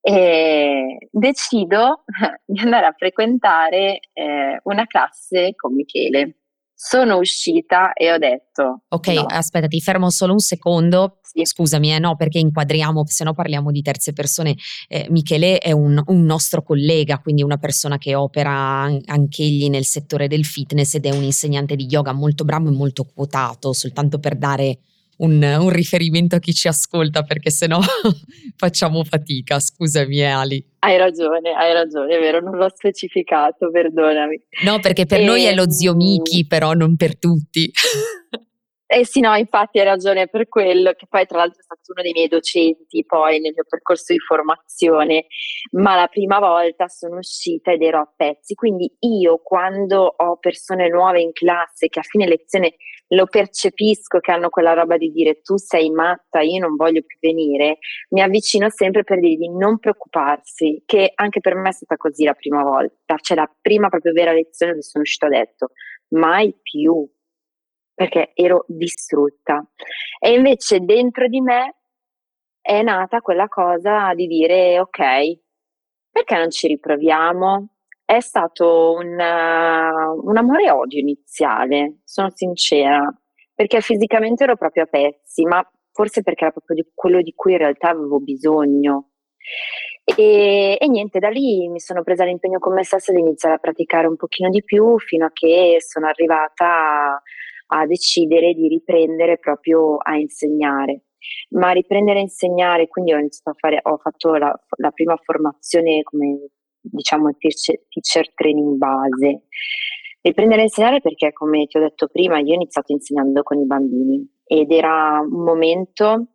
e 0.00 1.08
decido 1.10 2.04
di 2.44 2.60
andare 2.60 2.86
a 2.86 2.94
frequentare 2.96 4.00
eh, 4.12 4.60
una 4.64 4.86
classe 4.86 5.54
con 5.56 5.74
Michele. 5.74 6.36
Sono 6.80 7.16
uscita 7.16 7.92
e 7.92 8.12
ho 8.12 8.18
detto. 8.18 8.82
Ok, 8.90 9.08
no. 9.08 9.26
aspetta, 9.26 9.66
ti 9.66 9.80
fermo 9.80 10.10
solo 10.10 10.32
un 10.32 10.38
secondo. 10.38 11.18
Sì. 11.22 11.44
Scusami, 11.44 11.92
eh, 11.92 11.98
no, 11.98 12.14
perché 12.14 12.38
inquadriamo, 12.38 13.02
se 13.04 13.24
no 13.24 13.34
parliamo 13.34 13.72
di 13.72 13.82
terze 13.82 14.12
persone. 14.12 14.54
Eh, 14.86 15.08
Michele 15.10 15.58
è 15.58 15.72
un, 15.72 16.00
un, 16.06 16.22
nostro 16.22 16.62
collega, 16.62 17.18
quindi 17.18 17.42
una 17.42 17.56
persona 17.56 17.98
che 17.98 18.14
opera 18.14 18.82
anch'egli 19.06 19.68
nel 19.68 19.86
settore 19.86 20.28
del 20.28 20.44
fitness 20.44 20.94
ed 20.94 21.06
è 21.06 21.10
un 21.10 21.24
insegnante 21.24 21.74
di 21.74 21.86
yoga 21.86 22.12
molto 22.12 22.44
bravo 22.44 22.68
e 22.68 22.72
molto 22.72 23.04
quotato, 23.12 23.72
soltanto 23.72 24.20
per 24.20 24.36
dare 24.36 24.78
un, 25.18 25.42
un, 25.42 25.70
riferimento 25.70 26.36
a 26.36 26.38
chi 26.38 26.52
ci 26.52 26.68
ascolta 26.68 27.22
perché 27.22 27.50
sennò 27.50 27.78
facciamo 28.56 29.04
fatica. 29.04 29.60
Scusami, 29.60 30.24
Ali. 30.24 30.64
Hai 30.80 30.96
ragione, 30.96 31.52
hai 31.52 31.72
ragione, 31.72 32.16
è 32.16 32.20
vero, 32.20 32.40
non 32.40 32.56
l'ho 32.56 32.68
specificato, 32.68 33.70
perdonami. 33.70 34.40
No, 34.64 34.78
perché 34.80 35.06
per 35.06 35.20
e... 35.20 35.24
noi 35.24 35.44
è 35.44 35.54
lo 35.54 35.70
zio 35.70 35.94
Miki, 35.94 36.46
però 36.46 36.72
non 36.72 36.96
per 36.96 37.18
tutti. 37.18 37.70
Eh 38.90 39.04
sì, 39.04 39.20
no, 39.20 39.34
infatti 39.34 39.78
hai 39.78 39.84
ragione 39.84 40.28
per 40.28 40.48
quello, 40.48 40.92
che 40.92 41.04
poi 41.06 41.26
tra 41.26 41.36
l'altro 41.36 41.60
è 41.60 41.62
stato 41.62 41.92
uno 41.92 42.00
dei 42.00 42.12
miei 42.12 42.26
docenti 42.26 43.04
poi 43.04 43.38
nel 43.38 43.52
mio 43.52 43.64
percorso 43.68 44.14
di 44.14 44.18
formazione, 44.18 45.26
ma 45.72 45.94
la 45.94 46.06
prima 46.06 46.38
volta 46.38 46.88
sono 46.88 47.18
uscita 47.18 47.70
ed 47.70 47.82
ero 47.82 48.00
a 48.00 48.10
pezzi, 48.16 48.54
quindi 48.54 48.90
io 49.00 49.42
quando 49.42 50.14
ho 50.16 50.38
persone 50.38 50.88
nuove 50.88 51.20
in 51.20 51.32
classe 51.32 51.88
che 51.88 51.98
a 51.98 52.02
fine 52.02 52.26
lezione 52.26 52.76
lo 53.08 53.26
percepisco 53.26 54.18
che 54.20 54.32
hanno 54.32 54.48
quella 54.48 54.74
roba 54.74 54.96
di 54.96 55.10
dire 55.10 55.40
tu 55.40 55.56
sei 55.56 55.90
matta, 55.90 56.40
io 56.40 56.60
non 56.60 56.76
voglio 56.76 57.02
più 57.02 57.18
venire, 57.20 57.78
mi 58.10 58.20
avvicino 58.20 58.68
sempre 58.70 59.04
per 59.04 59.20
dire 59.20 59.36
di 59.36 59.50
non 59.50 59.78
preoccuparsi, 59.78 60.82
che 60.84 61.12
anche 61.14 61.40
per 61.40 61.54
me 61.54 61.70
è 61.70 61.72
stata 61.72 61.96
così 61.96 62.24
la 62.24 62.34
prima 62.34 62.62
volta, 62.62 63.16
cioè 63.18 63.36
la 63.36 63.50
prima 63.60 63.88
proprio 63.88 64.12
vera 64.12 64.32
lezione 64.32 64.74
che 64.74 64.82
sono 64.82 65.04
uscita 65.04 65.28
detto 65.28 65.70
mai 66.08 66.54
più, 66.60 67.08
perché 67.94 68.32
ero 68.34 68.64
distrutta. 68.68 69.66
E 70.20 70.32
invece 70.32 70.80
dentro 70.80 71.28
di 71.28 71.40
me 71.40 71.76
è 72.60 72.82
nata 72.82 73.20
quella 73.20 73.48
cosa 73.48 74.12
di 74.14 74.26
dire 74.26 74.78
ok, 74.80 75.40
perché 76.10 76.36
non 76.36 76.50
ci 76.50 76.66
riproviamo? 76.68 77.77
È 78.10 78.20
stato 78.20 78.94
un, 78.94 79.12
un 79.12 80.36
amore 80.38 80.64
e 80.64 80.70
odio 80.70 80.98
iniziale, 80.98 81.98
sono 82.04 82.30
sincera, 82.30 83.06
perché 83.54 83.82
fisicamente 83.82 84.44
ero 84.44 84.56
proprio 84.56 84.84
a 84.84 84.86
pezzi, 84.86 85.44
ma 85.44 85.62
forse 85.92 86.22
perché 86.22 86.44
era 86.44 86.52
proprio 86.52 86.76
di 86.76 86.90
quello 86.94 87.20
di 87.20 87.34
cui 87.34 87.52
in 87.52 87.58
realtà 87.58 87.90
avevo 87.90 88.18
bisogno. 88.18 89.10
E, 90.04 90.78
e, 90.80 90.88
niente, 90.88 91.18
da 91.18 91.28
lì 91.28 91.68
mi 91.68 91.80
sono 91.80 92.02
presa 92.02 92.24
l'impegno 92.24 92.58
con 92.58 92.72
me 92.72 92.82
stessa 92.82 93.12
di 93.12 93.20
iniziare 93.20 93.56
a 93.56 93.58
praticare 93.58 94.06
un 94.06 94.16
pochino 94.16 94.48
di 94.48 94.64
più 94.64 94.98
fino 95.00 95.26
a 95.26 95.30
che 95.30 95.76
sono 95.80 96.06
arrivata 96.06 97.22
a 97.66 97.86
decidere 97.86 98.54
di 98.54 98.68
riprendere 98.68 99.36
proprio 99.36 99.98
a 99.98 100.16
insegnare. 100.16 101.02
Ma 101.50 101.72
riprendere 101.72 102.20
a 102.20 102.22
insegnare, 102.22 102.88
quindi 102.88 103.12
ho 103.12 103.18
iniziato 103.18 103.50
a 103.50 103.54
fare, 103.58 103.80
ho 103.82 103.98
fatto 103.98 104.34
la, 104.36 104.58
la 104.78 104.90
prima 104.92 105.14
formazione 105.22 106.00
come 106.04 106.48
diciamo 106.90 107.30
teacher, 107.38 107.80
teacher 107.88 108.32
training 108.34 108.76
base. 108.76 109.42
Riprendere 110.20 110.60
a 110.60 110.64
insegnare 110.64 111.00
perché, 111.00 111.32
come 111.32 111.66
ti 111.66 111.78
ho 111.78 111.80
detto 111.80 112.08
prima, 112.08 112.38
io 112.38 112.52
ho 112.52 112.54
iniziato 112.54 112.92
insegnando 112.92 113.42
con 113.42 113.58
i 113.58 113.66
bambini 113.66 114.26
ed 114.44 114.70
era 114.70 115.20
un 115.20 115.42
momento, 115.42 116.26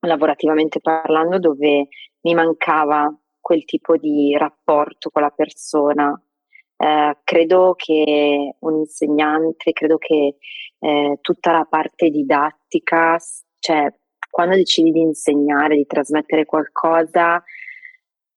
lavorativamente 0.00 0.80
parlando, 0.80 1.38
dove 1.38 1.88
mi 2.22 2.34
mancava 2.34 3.14
quel 3.38 3.64
tipo 3.64 3.96
di 3.96 4.36
rapporto 4.36 5.10
con 5.10 5.22
la 5.22 5.30
persona, 5.30 6.20
eh, 6.76 7.18
credo 7.22 7.74
che 7.76 8.56
un 8.58 8.76
insegnante, 8.76 9.72
credo 9.72 9.98
che 9.98 10.36
eh, 10.78 11.18
tutta 11.20 11.52
la 11.52 11.66
parte 11.68 12.08
didattica, 12.08 13.16
cioè 13.58 13.86
quando 14.30 14.56
decidi 14.56 14.90
di 14.90 15.00
insegnare, 15.00 15.76
di 15.76 15.86
trasmettere 15.86 16.46
qualcosa, 16.46 17.42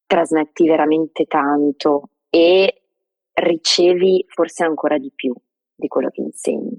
trasmetti 0.06 0.68
veramente 0.68 1.26
tanto 1.26 2.10
e 2.30 2.82
ricevi 3.34 4.26
forse 4.28 4.64
ancora 4.64 4.98
di 4.98 5.12
più 5.14 5.34
di 5.76 5.88
quello 5.88 6.10
che 6.10 6.22
insegni. 6.22 6.78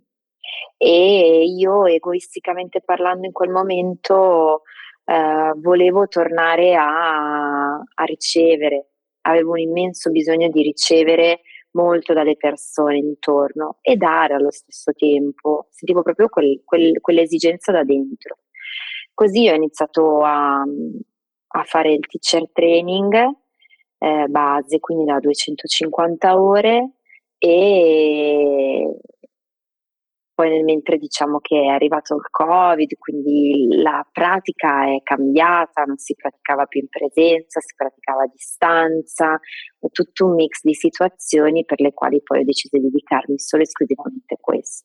E 0.76 1.44
io 1.44 1.86
egoisticamente 1.86 2.80
parlando 2.80 3.26
in 3.26 3.32
quel 3.32 3.50
momento 3.50 4.62
eh, 5.04 5.52
volevo 5.56 6.06
tornare 6.06 6.74
a, 6.74 7.74
a 7.76 8.04
ricevere, 8.04 8.90
avevo 9.22 9.52
un 9.52 9.58
immenso 9.58 10.10
bisogno 10.10 10.48
di 10.48 10.62
ricevere 10.62 11.40
molto 11.72 12.14
dalle 12.14 12.36
persone 12.36 12.96
intorno 12.96 13.78
e 13.82 13.96
dare 13.96 14.34
allo 14.34 14.50
stesso 14.50 14.92
tempo, 14.92 15.66
sentivo 15.70 16.02
proprio 16.02 16.28
quel, 16.28 16.62
quel, 16.64 17.00
quell'esigenza 17.00 17.70
da 17.70 17.84
dentro. 17.84 18.38
Così 19.12 19.48
ho 19.48 19.54
iniziato 19.54 20.22
a, 20.22 20.62
a 21.58 21.64
fare 21.64 21.92
il 21.92 22.06
teacher 22.06 22.48
training 22.52 23.14
eh, 23.98 24.26
base, 24.28 24.78
quindi 24.78 25.04
da 25.04 25.18
250 25.18 26.40
ore 26.40 26.90
e 27.38 28.98
poi 30.36 30.50
nel 30.50 30.64
mentre 30.64 30.98
diciamo 30.98 31.38
che 31.40 31.62
è 31.62 31.68
arrivato 31.68 32.14
il 32.14 32.28
Covid, 32.30 32.94
quindi 32.98 33.68
la 33.70 34.06
pratica 34.12 34.84
è 34.84 35.00
cambiata, 35.02 35.84
non 35.84 35.96
si 35.96 36.14
praticava 36.14 36.66
più 36.66 36.80
in 36.80 36.88
presenza, 36.88 37.60
si 37.60 37.74
praticava 37.74 38.24
a 38.24 38.30
distanza, 38.30 39.40
tutto 39.90 40.26
un 40.26 40.34
mix 40.34 40.60
di 40.62 40.74
situazioni 40.74 41.64
per 41.64 41.80
le 41.80 41.94
quali 41.94 42.20
poi 42.22 42.40
ho 42.40 42.44
deciso 42.44 42.76
di 42.76 42.84
dedicarmi 42.84 43.38
solo 43.38 43.62
e 43.62 43.64
esclusivamente 43.64 44.34
a 44.34 44.38
questo. 44.38 44.84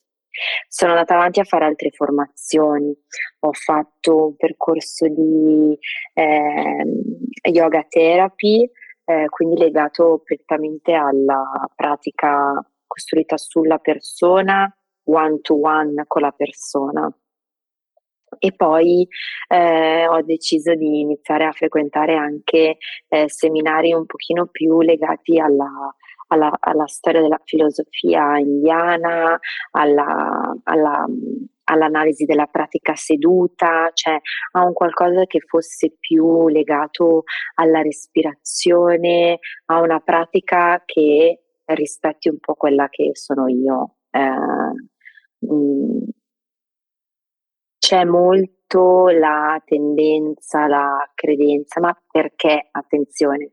Sono 0.67 0.91
andata 0.91 1.15
avanti 1.15 1.39
a 1.39 1.43
fare 1.43 1.65
altre 1.65 1.91
formazioni, 1.91 2.93
ho 3.39 3.51
fatto 3.53 4.27
un 4.27 4.35
percorso 4.35 5.07
di 5.07 5.77
eh, 6.13 6.85
yoga 7.51 7.85
therapy, 7.87 8.69
eh, 9.05 9.25
quindi 9.29 9.57
legato 9.57 10.21
prettamente 10.23 10.93
alla 10.93 11.69
pratica 11.75 12.63
costruita 12.87 13.37
sulla 13.37 13.77
persona 13.77 14.73
one 15.05 15.39
to 15.41 15.59
one 15.59 16.03
con 16.07 16.21
la 16.21 16.31
persona. 16.31 17.13
e 18.39 18.53
poi 18.53 19.05
eh, 19.49 20.07
ho 20.07 20.21
deciso 20.23 20.73
di 20.73 21.01
iniziare 21.01 21.45
a 21.45 21.51
frequentare 21.51 22.15
anche 22.15 22.77
eh, 23.09 23.29
seminari 23.29 23.91
un 23.93 24.05
pochino 24.05 24.47
più 24.47 24.79
legati 24.81 25.37
alla, 25.37 25.69
alla, 26.31 26.51
alla 26.59 26.87
storia 26.87 27.21
della 27.21 27.39
filosofia 27.43 28.37
indiana, 28.37 29.37
alla, 29.71 30.53
alla, 30.63 31.05
all'analisi 31.65 32.25
della 32.25 32.45
pratica 32.45 32.95
seduta, 32.95 33.89
cioè 33.93 34.17
a 34.51 34.65
un 34.65 34.73
qualcosa 34.73 35.25
che 35.25 35.39
fosse 35.41 35.95
più 35.99 36.47
legato 36.47 37.23
alla 37.55 37.81
respirazione, 37.81 39.39
a 39.65 39.81
una 39.81 39.99
pratica 39.99 40.81
che 40.85 41.41
rispetti 41.65 42.29
un 42.29 42.39
po' 42.39 42.55
quella 42.55 42.87
che 42.89 43.11
sono 43.13 43.47
io. 43.47 43.95
Eh, 44.09 45.47
mh, 45.47 46.09
c'è 47.77 48.05
molto 48.05 49.09
la 49.09 49.61
tendenza, 49.65 50.67
la 50.67 51.09
credenza, 51.13 51.81
ma 51.81 51.93
perché, 52.09 52.69
attenzione, 52.71 53.51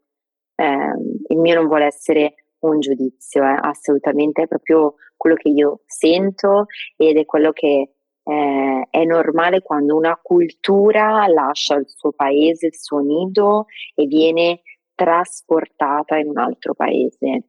eh, 0.54 0.92
il 1.28 1.38
mio 1.38 1.54
non 1.54 1.66
vuole 1.66 1.86
essere 1.86 2.34
un 2.60 2.80
giudizio, 2.80 3.42
eh, 3.42 3.56
assolutamente, 3.60 4.42
è 4.42 4.46
proprio 4.46 4.94
quello 5.16 5.36
che 5.36 5.48
io 5.48 5.80
sento 5.86 6.66
ed 6.96 7.16
è 7.16 7.24
quello 7.24 7.52
che 7.52 7.92
eh, 8.22 8.86
è 8.90 9.04
normale 9.04 9.62
quando 9.62 9.96
una 9.96 10.18
cultura 10.22 11.26
lascia 11.28 11.76
il 11.76 11.88
suo 11.88 12.12
paese, 12.12 12.66
il 12.66 12.76
suo 12.76 12.98
nido 12.98 13.66
e 13.94 14.06
viene 14.06 14.60
trasportata 14.94 16.16
in 16.18 16.28
un 16.28 16.38
altro 16.38 16.74
paese. 16.74 17.44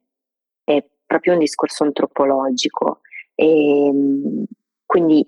È 0.64 0.84
proprio 1.06 1.34
un 1.34 1.40
discorso 1.40 1.84
antropologico. 1.84 3.02
E, 3.36 3.86
ehm, 3.88 4.46
quindi 4.86 5.28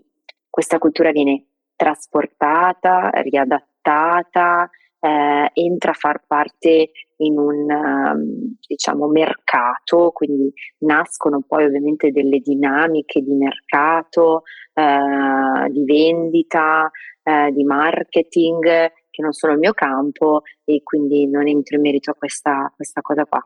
questa 0.50 0.78
cultura 0.78 1.12
viene 1.12 1.46
trasportata, 1.76 3.10
riadattata, 3.10 4.70
eh, 5.02 5.50
entra 5.54 5.92
a 5.92 5.96
far 5.96 6.24
parte 6.28 6.92
in 7.18 7.38
un 7.38 7.70
um, 7.70 8.56
diciamo 8.66 9.08
mercato, 9.08 10.12
quindi 10.12 10.52
nascono 10.80 11.44
poi 11.46 11.66
ovviamente 11.66 12.12
delle 12.12 12.40
dinamiche 12.40 13.22
di 13.22 13.34
mercato, 13.34 14.44
eh, 14.74 15.70
di 15.70 15.84
vendita, 15.84 16.90
eh, 17.24 17.52
di 17.52 17.64
marketing 17.64 18.92
che 19.12 19.22
non 19.22 19.34
sono 19.34 19.54
il 19.54 19.60
mio 19.60 19.74
campo 19.74 20.42
e 20.64 20.82
quindi 20.84 21.28
non 21.28 21.48
entro 21.48 21.76
in 21.76 21.82
merito 21.82 22.12
a 22.12 22.16
questa, 22.16 22.72
questa 22.76 23.02
cosa 23.02 23.26
qua. 23.26 23.42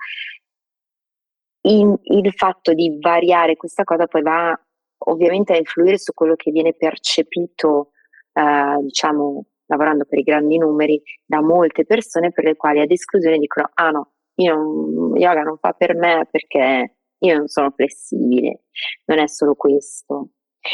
In, 1.62 1.98
il 2.04 2.32
fatto 2.34 2.74
di 2.74 2.98
variare 3.02 3.56
questa 3.56 3.84
cosa 3.84 4.06
poi 4.06 4.22
va 4.22 4.60
ovviamente 5.08 5.54
a 5.54 5.58
influire 5.58 5.98
su 5.98 6.14
quello 6.14 6.36
che 6.36 6.52
viene 6.52 6.74
percepito, 6.74 7.92
eh, 8.34 8.78
diciamo, 8.84 9.46
lavorando 9.68 10.06
per 10.06 10.20
i 10.20 10.24
grandi 10.24 10.58
numeri, 10.58 11.02
da 11.26 11.42
molte 11.42 11.86
persone 11.86 12.32
per 12.32 12.46
le 12.46 12.56
quali 12.56 12.82
ad 12.82 12.92
esclusione 12.92 13.38
dicono, 13.38 13.70
ah 13.74 13.90
no, 13.90 14.12
io 14.36 15.16
yoga 15.16 15.42
non 15.42 15.58
fa 15.58 15.72
per 15.74 15.96
me 15.96 16.28
perché 16.30 16.98
io 17.18 17.38
non 17.38 17.48
sono 17.48 17.72
flessibile, 17.72 18.64
non 19.06 19.20
è 19.20 19.28
solo 19.28 19.56
questo. 19.56 20.30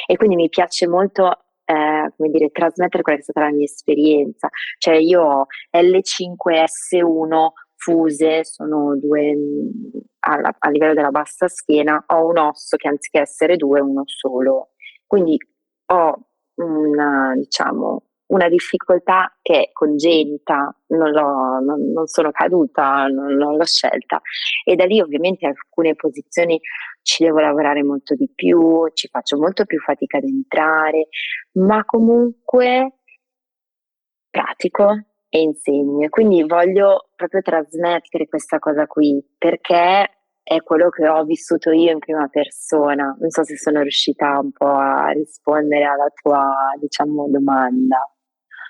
E 0.05 0.15
quindi 0.15 0.35
mi 0.35 0.49
piace 0.49 0.87
molto 0.87 1.29
eh, 1.65 2.13
come 2.15 2.29
dire, 2.29 2.49
trasmettere 2.49 3.03
quella 3.03 3.17
che 3.17 3.23
è 3.23 3.29
stata 3.29 3.47
la 3.47 3.53
mia 3.53 3.65
esperienza. 3.65 4.49
Cioè 4.77 4.95
io 4.95 5.21
ho 5.21 5.45
L5S1 5.75 7.47
fuse, 7.75 8.43
sono 8.43 8.97
due 8.97 9.35
a, 10.19 10.55
a 10.59 10.69
livello 10.69 10.93
della 10.93 11.09
bassa 11.09 11.47
schiena, 11.47 12.03
ho 12.07 12.27
un 12.27 12.37
osso 12.37 12.77
che 12.77 12.87
anziché 12.87 13.21
essere 13.21 13.55
due 13.55 13.79
è 13.79 13.81
uno 13.81 14.03
solo. 14.05 14.71
Quindi 15.05 15.37
ho 15.87 16.27
una, 16.55 17.33
diciamo, 17.35 18.03
una 18.31 18.47
difficoltà 18.47 19.37
che 19.41 19.59
è 19.61 19.69
congenita, 19.71 20.73
non, 20.87 21.11
non, 21.11 21.91
non 21.91 22.07
sono 22.07 22.31
caduta, 22.31 23.05
non, 23.07 23.35
non, 23.35 23.57
l'ho 23.57 23.65
scelta 23.65 24.21
e 24.63 24.75
da 24.75 24.85
lì 24.85 25.01
ovviamente 25.01 25.45
alcune 25.45 25.95
posizioni 25.95 26.59
ci 27.01 27.23
devo 27.23 27.39
lavorare 27.39 27.83
molto 27.83 28.15
di 28.15 28.29
più, 28.33 28.87
ci 28.93 29.07
faccio 29.09 29.37
molto 29.37 29.65
più 29.65 29.79
fatica 29.79 30.17
ad 30.17 30.23
entrare, 30.23 31.07
ma 31.53 31.83
comunque 31.83 32.99
pratico 34.29 34.87
e 35.27 35.41
insegno. 35.41 36.07
Quindi 36.09 36.43
voglio 36.43 37.09
proprio 37.15 37.41
trasmettere 37.41 38.27
questa 38.27 38.59
cosa 38.59 38.87
qui 38.87 39.21
perché 39.37 40.09
è 40.43 40.61
quello 40.63 40.89
che 40.89 41.07
ho 41.07 41.23
vissuto 41.23 41.71
io 41.71 41.91
in 41.91 41.99
prima 41.99 42.27
persona. 42.27 43.15
Non 43.19 43.29
so 43.29 43.43
se 43.43 43.57
sono 43.57 43.81
riuscita 43.81 44.39
un 44.39 44.51
po' 44.51 44.73
a 44.73 45.09
rispondere 45.11 45.83
alla 45.83 46.09
tua, 46.21 46.53
diciamo, 46.79 47.27
domanda. 47.29 47.97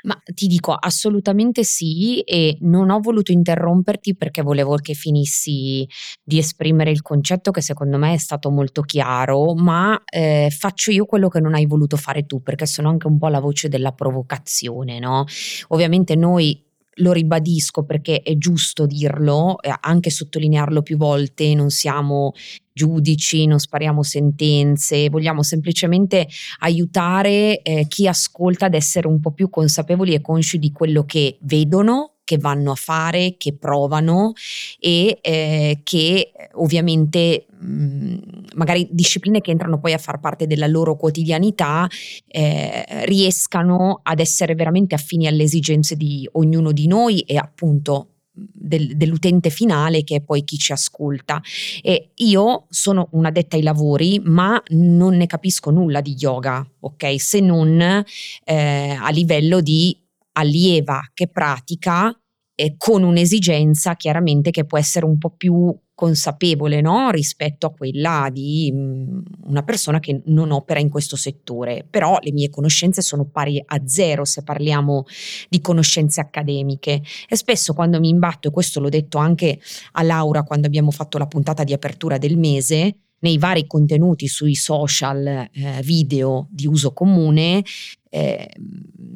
Ma 0.04 0.20
ti 0.34 0.48
dico 0.48 0.74
assolutamente 0.74 1.64
sì 1.64 2.22
e 2.22 2.58
non 2.62 2.90
ho 2.90 3.00
voluto 3.00 3.32
interromperti 3.32 4.16
perché 4.16 4.42
volevo 4.42 4.76
che 4.76 4.94
finissi 4.94 5.88
di 6.24 6.38
esprimere 6.38 6.92
il 6.92 7.02
concetto 7.02 7.52
che 7.52 7.62
secondo 7.62 7.98
me 7.98 8.14
è 8.14 8.18
stato 8.18 8.50
molto 8.50 8.82
chiaro, 8.82 9.54
ma 9.54 10.02
eh, 10.06 10.50
faccio 10.56 10.92
io 10.92 11.06
quello 11.06 11.28
che 11.28 11.40
non 11.40 11.54
hai 11.54 11.66
voluto 11.66 11.98
fare 11.98 12.26
tu 12.26 12.42
perché 12.42 12.66
sono 12.66 12.90
anche 12.90 13.08
un 13.08 13.18
po' 13.18 13.28
la 13.28 13.40
voce 13.40 13.68
della 13.70 13.92
provocazione, 13.92 15.00
no? 15.00 15.26
Ovviamente 15.70 16.16
noi 16.16 16.64
lo 16.96 17.12
ribadisco 17.12 17.84
perché 17.84 18.22
è 18.22 18.38
giusto 18.38 18.86
dirlo, 18.86 19.58
anche 19.82 20.10
sottolinearlo 20.10 20.82
più 20.82 20.98
volte, 20.98 21.54
non 21.56 21.70
siamo 21.70 22.34
giudici, 22.74 23.46
non 23.46 23.60
spariamo 23.60 24.04
sentenze, 24.04 25.10
vogliamo 25.10 25.44
semplicemente 25.44 26.28
aiutare 26.60 27.62
eh, 27.62 27.86
chi 27.88 28.08
ascolta 28.08 28.66
ad 28.66 28.74
essere 28.74 29.08
un 29.08 29.20
po' 29.20 29.32
più 29.32 29.50
consapevoli 29.50 30.14
e 30.14 30.22
consci 30.22 30.58
di 30.58 30.72
quello 30.72 31.04
che 31.06 31.38
vedono 31.42 32.11
che 32.32 32.38
vanno 32.38 32.72
a 32.72 32.76
fare, 32.76 33.36
che 33.38 33.54
provano 33.54 34.32
e 34.80 35.20
eh, 35.22 35.82
che 35.84 36.32
ovviamente 36.54 37.46
mh, 37.50 38.16
magari 38.56 38.88
discipline 38.90 39.42
che 39.42 39.52
entrano 39.52 39.82
poi 39.82 39.92
a 39.92 39.98
far 39.98 40.22
parte 40.22 40.48
della 40.48 40.68
loro 40.68 40.96
quotidianità 40.96 41.90
eh, 42.26 43.06
riescano 43.06 44.00
ad 44.02 44.22
essere 44.22 44.56
veramente 44.56 44.96
affini 44.96 45.28
alle 45.28 45.44
esigenze 45.44 45.98
di 45.98 46.26
ognuno 46.34 46.72
di 46.72 46.88
noi 46.88 47.20
e 47.20 47.36
appunto 47.36 48.08
del, 48.32 48.96
dell'utente 48.96 49.50
finale 49.50 50.06
che 50.06 50.16
è 50.16 50.22
poi 50.22 50.46
chi 50.46 50.58
ci 50.58 50.72
ascolta. 50.72 51.42
E 51.82 52.12
io 52.16 52.68
sono 52.70 53.10
un'addetta 53.12 53.58
ai 53.58 53.62
lavori, 53.62 54.22
ma 54.24 54.62
non 54.70 55.18
ne 55.18 55.26
capisco 55.26 55.70
nulla 55.70 56.00
di 56.00 56.16
yoga, 56.18 56.66
ok? 56.80 57.20
Se 57.20 57.42
non 57.42 57.82
eh, 57.82 58.98
a 58.98 59.10
livello 59.10 59.60
di 59.60 60.02
allieva 60.34 61.02
che 61.14 61.28
pratica 61.28 62.16
eh, 62.62 62.76
con 62.78 63.02
un'esigenza 63.02 63.96
chiaramente 63.96 64.52
che 64.52 64.66
può 64.66 64.78
essere 64.78 65.06
un 65.06 65.18
po' 65.18 65.32
più 65.32 65.76
consapevole 65.96 66.80
no? 66.80 67.10
rispetto 67.10 67.66
a 67.66 67.72
quella 67.72 68.30
di 68.32 68.72
mh, 68.72 68.80
mm, 68.80 69.20
una 69.46 69.64
persona 69.64 70.00
che 70.00 70.22
non 70.26 70.52
opera 70.52 70.80
in 70.80 70.90
questo 70.90 71.16
settore, 71.16 71.86
però 71.90 72.20
le 72.22 72.32
mie 72.32 72.52
conoscenze 72.52 73.02
sono 73.02 73.26
pari 73.26 73.62
a 73.66 73.82
zero 73.86 74.26
se 74.26 74.44
parliamo 74.44 75.06
di 75.50 75.60
conoscenze 75.60 76.22
accademiche 76.22 77.02
e 77.28 77.36
spesso 77.36 77.74
quando 77.74 78.00
mi 78.00 78.10
imbatto, 78.10 78.50
e 78.50 78.52
questo 78.52 78.80
l'ho 78.80 78.90
detto 78.90 79.18
anche 79.18 79.60
a 79.94 80.04
Laura 80.04 80.44
quando 80.44 80.68
abbiamo 80.68 80.92
fatto 80.92 81.18
la 81.18 81.28
puntata 81.28 81.64
di 81.64 81.74
apertura 81.74 82.20
del 82.20 82.38
mese, 82.38 82.96
nei 83.22 83.38
vari 83.38 83.66
contenuti 83.68 84.28
sui 84.28 84.56
social 84.56 85.26
eh, 85.26 85.82
video 85.84 86.48
di 86.52 86.68
uso 86.68 86.94
comune, 86.94 87.64
eh, 88.10 88.50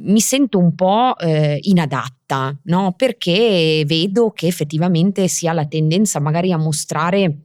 mi 0.02 0.20
sento 0.20 0.58
un 0.58 0.74
po' 0.74 1.18
eh, 1.18 1.60
inadatta, 1.62 2.58
no? 2.64 2.94
perché 2.96 3.84
vedo 3.86 4.32
che 4.32 4.48
effettivamente 4.48 5.28
si 5.28 5.48
ha 5.48 5.54
la 5.54 5.66
tendenza 5.66 6.20
magari 6.20 6.52
a 6.52 6.58
mostrare 6.58 7.45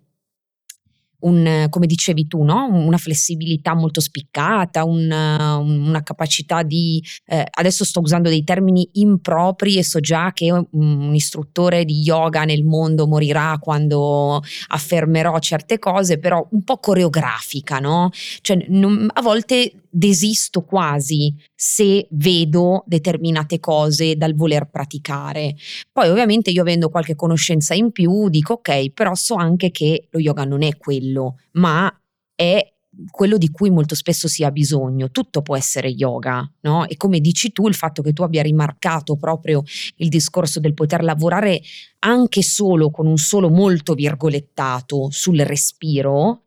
un, 1.21 1.67
come 1.69 1.87
dicevi 1.87 2.27
tu, 2.27 2.43
no? 2.43 2.69
una 2.71 2.97
flessibilità 2.97 3.75
molto 3.75 4.01
spiccata, 4.01 4.85
una, 4.85 5.57
una 5.57 6.03
capacità 6.03 6.63
di... 6.63 7.03
Eh, 7.27 7.47
adesso 7.51 7.85
sto 7.85 8.01
usando 8.01 8.29
dei 8.29 8.45
termini 8.45 8.89
impropri 8.95 9.77
e 9.77 9.85
so 9.85 10.01
già 10.01 10.33
che 10.33 10.51
un 10.51 11.15
istruttore 11.15 11.85
di 11.85 12.01
yoga 12.01 12.45
nel 12.45 12.65
mondo 12.65 13.07
morirà 13.07 13.59
quando 13.61 14.43
affermerò 14.69 15.39
certe 15.39 15.79
cose, 15.79 16.19
però 16.19 16.47
un 16.51 16.63
po' 16.63 16.79
coreografica, 16.79 17.79
no? 17.79 18.11
Cioè, 18.41 18.67
non, 18.69 19.09
a 19.13 19.23
volte 19.23 19.73
desisto 19.91 20.63
quasi 20.63 21.35
se 21.55 22.07
vedo 22.11 22.85
determinate 22.87 23.59
cose 23.59 24.17
dal 24.17 24.35
voler 24.35 24.69
praticare. 24.71 25.57
Poi 25.93 26.09
ovviamente 26.09 26.51
io 26.51 26.63
avendo 26.63 26.89
qualche 26.89 27.17
conoscenza 27.17 27.75
in 27.75 27.91
più 27.91 28.29
dico 28.29 28.55
ok, 28.55 28.91
però 28.91 29.15
so 29.15 29.35
anche 29.35 29.71
che 29.71 30.07
lo 30.11 30.21
yoga 30.21 30.45
non 30.45 30.63
è 30.63 30.77
quello, 30.77 31.10
ma 31.53 31.93
è 32.35 32.73
quello 33.11 33.39
di 33.39 33.51
cui 33.51 33.71
molto 33.71 33.95
spesso 33.95 34.29
si 34.29 34.45
ha 34.45 34.51
bisogno. 34.51 35.11
Tutto 35.11 35.43
può 35.43 35.57
essere 35.57 35.89
yoga, 35.89 36.49
no? 36.63 36.87
E 36.87 36.97
come 36.97 37.21
dici 37.21 37.53
tu, 37.53 37.69
il 37.69 37.75
fatto 37.75 38.03
che 38.03 38.13
tu 38.13 38.23
abbia 38.23 38.43
rimarcato 38.43 39.17
proprio 39.17 39.63
il 39.97 40.09
discorso 40.09 40.61
del 40.61 40.75
poter 40.75 41.03
lavorare 41.03 41.61
anche 42.01 42.43
solo 42.43 42.91
con 42.91 43.07
un 43.07 43.17
solo 43.17 43.49
molto 43.49 43.95
virgolettato 43.95 45.09
sul 45.11 45.39
respiro, 45.41 46.43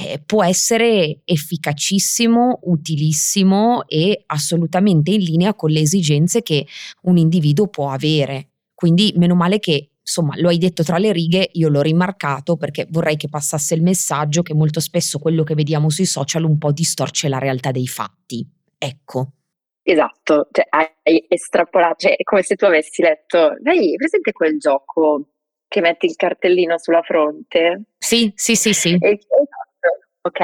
eh, 0.00 0.22
può 0.24 0.44
essere 0.44 1.22
efficacissimo, 1.24 2.60
utilissimo 2.64 3.86
e 3.88 4.22
assolutamente 4.26 5.10
in 5.10 5.22
linea 5.22 5.54
con 5.54 5.70
le 5.70 5.80
esigenze 5.80 6.42
che 6.42 6.66
un 7.02 7.16
individuo 7.16 7.66
può 7.66 7.90
avere. 7.90 8.50
Quindi 8.74 9.12
meno 9.16 9.34
male 9.34 9.58
che 9.58 9.90
insomma 10.08 10.32
lo 10.38 10.48
hai 10.48 10.56
detto 10.56 10.82
tra 10.82 10.96
le 10.96 11.12
righe, 11.12 11.50
io 11.52 11.68
l'ho 11.68 11.82
rimarcato 11.82 12.56
perché 12.56 12.86
vorrei 12.88 13.16
che 13.16 13.28
passasse 13.28 13.74
il 13.74 13.82
messaggio 13.82 14.40
che 14.40 14.54
molto 14.54 14.80
spesso 14.80 15.18
quello 15.18 15.42
che 15.42 15.54
vediamo 15.54 15.90
sui 15.90 16.06
social 16.06 16.44
un 16.44 16.56
po' 16.56 16.72
distorce 16.72 17.28
la 17.28 17.38
realtà 17.38 17.70
dei 17.70 17.86
fatti. 17.86 18.44
Ecco. 18.78 19.32
Esatto, 19.82 20.48
cioè 20.50 20.66
hai 20.70 21.24
estrapolato, 21.28 21.96
cioè 21.98 22.16
è 22.16 22.22
come 22.22 22.42
se 22.42 22.56
tu 22.56 22.64
avessi 22.64 23.02
letto, 23.02 23.54
hai 23.64 23.94
presente 23.96 24.32
quel 24.32 24.58
gioco 24.58 25.28
che 25.66 25.80
metti 25.80 26.06
il 26.06 26.16
cartellino 26.16 26.78
sulla 26.78 27.02
fronte? 27.02 27.82
Sì, 27.98 28.32
sì, 28.34 28.54
sì, 28.54 28.72
sì. 28.72 28.96
E, 28.98 29.10
esatto, 29.10 30.06
ok, 30.22 30.40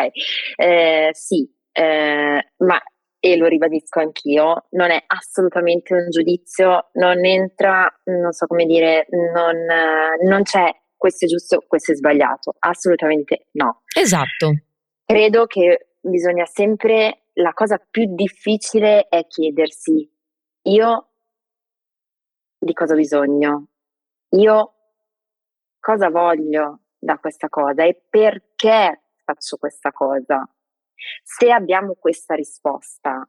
eh, 0.57 1.11
sì, 1.13 1.51
eh, 1.73 2.53
ma 2.59 2.83
e 3.25 3.39
lo 3.39 3.47
ribadisco 3.47 4.01
anch'io, 4.01 4.67
non 4.73 4.91
è 4.91 5.03
assolutamente 5.07 5.95
un 5.95 6.11
giudizio, 6.11 6.91
non 6.93 7.25
entra, 7.25 7.91
non 8.05 8.33
so 8.33 8.47
come 8.47 8.67
dire, 8.67 9.07
non, 9.09 9.57
non 10.29 10.43
c'è 10.43 10.71
questo 10.95 11.25
è 11.25 11.29
giusto, 11.29 11.65
questo 11.67 11.93
è 11.93 11.95
sbagliato, 11.95 12.55
assolutamente 12.59 13.47
no. 13.53 13.81
Esatto. 13.97 14.53
Credo 15.07 15.47
che 15.47 15.93
bisogna 16.03 16.45
sempre, 16.45 17.29
la 17.35 17.55
cosa 17.55 17.79
più 17.91 18.15
difficile 18.15 19.09
è 19.09 19.27
chiedersi, 19.27 20.07
io 20.65 21.09
di 22.59 22.75
cosa 22.75 22.93
ho 22.93 22.97
bisogno? 22.97 23.69
Io 24.37 24.75
cosa 25.81 26.11
voglio 26.11 26.81
da 26.99 27.17
questa 27.19 27.49
cosa 27.49 27.85
e 27.85 28.03
perché 28.07 29.05
faccio 29.25 29.57
questa 29.57 29.93
cosa? 29.93 30.47
Se 31.23 31.51
abbiamo 31.51 31.95
questa 31.99 32.35
risposta, 32.35 33.29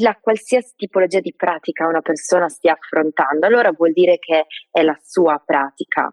la 0.00 0.18
qualsiasi 0.20 0.74
tipologia 0.76 1.20
di 1.20 1.34
pratica 1.34 1.86
una 1.86 2.00
persona 2.00 2.48
stia 2.48 2.72
affrontando, 2.72 3.46
allora 3.46 3.70
vuol 3.72 3.92
dire 3.92 4.18
che 4.18 4.46
è 4.70 4.82
la 4.82 4.98
sua 5.02 5.40
pratica. 5.44 6.10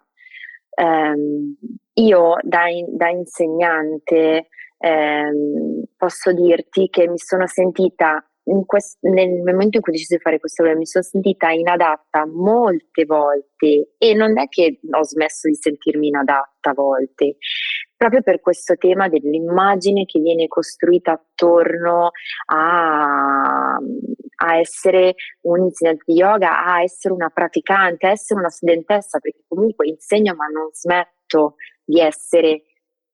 Um, 0.75 1.55
io 1.93 2.35
da, 2.41 2.67
in, 2.67 2.95
da 2.95 3.09
insegnante 3.09 4.47
um, 4.79 5.83
posso 5.95 6.33
dirti 6.33 6.89
che 6.89 7.07
mi 7.07 7.19
sono 7.19 7.45
sentita 7.45 8.27
quest- 8.65 8.97
nel 9.01 9.41
momento 9.41 9.77
in 9.77 9.81
cui 9.81 9.91
ho 9.91 9.95
deciso 9.95 10.15
di 10.15 10.21
fare 10.21 10.39
questo 10.39 10.63
lavoro 10.63 10.79
mi 10.79 10.85
sono 10.85 11.03
sentita 11.03 11.49
inadatta 11.51 12.25
molte 12.25 13.05
volte 13.05 13.93
e 13.97 14.13
non 14.13 14.37
è 14.37 14.47
che 14.49 14.79
ho 14.89 15.03
smesso 15.03 15.47
di 15.47 15.55
sentirmi 15.55 16.07
inadatta 16.07 16.71
a 16.71 16.73
volte, 16.73 17.37
proprio 18.03 18.21
per 18.21 18.41
questo 18.41 18.75
tema 18.75 19.07
dell'immagine 19.07 20.03
che 20.03 20.19
viene 20.19 20.49
costruita 20.49 21.13
attorno 21.13 22.11
a, 22.47 23.75
a 23.75 24.57
essere 24.57 25.15
un 25.43 25.63
insegnante 25.63 26.03
di 26.05 26.15
yoga, 26.15 26.65
a 26.65 26.81
essere 26.81 27.13
una 27.13 27.29
praticante, 27.29 28.07
a 28.07 28.11
essere 28.11 28.41
una 28.41 28.49
studentessa, 28.49 29.19
perché 29.19 29.43
comunque 29.47 29.87
insegno 29.87 30.35
ma 30.35 30.47
non 30.47 30.67
smetto 30.73 31.55
di 31.81 32.01
essere 32.01 32.63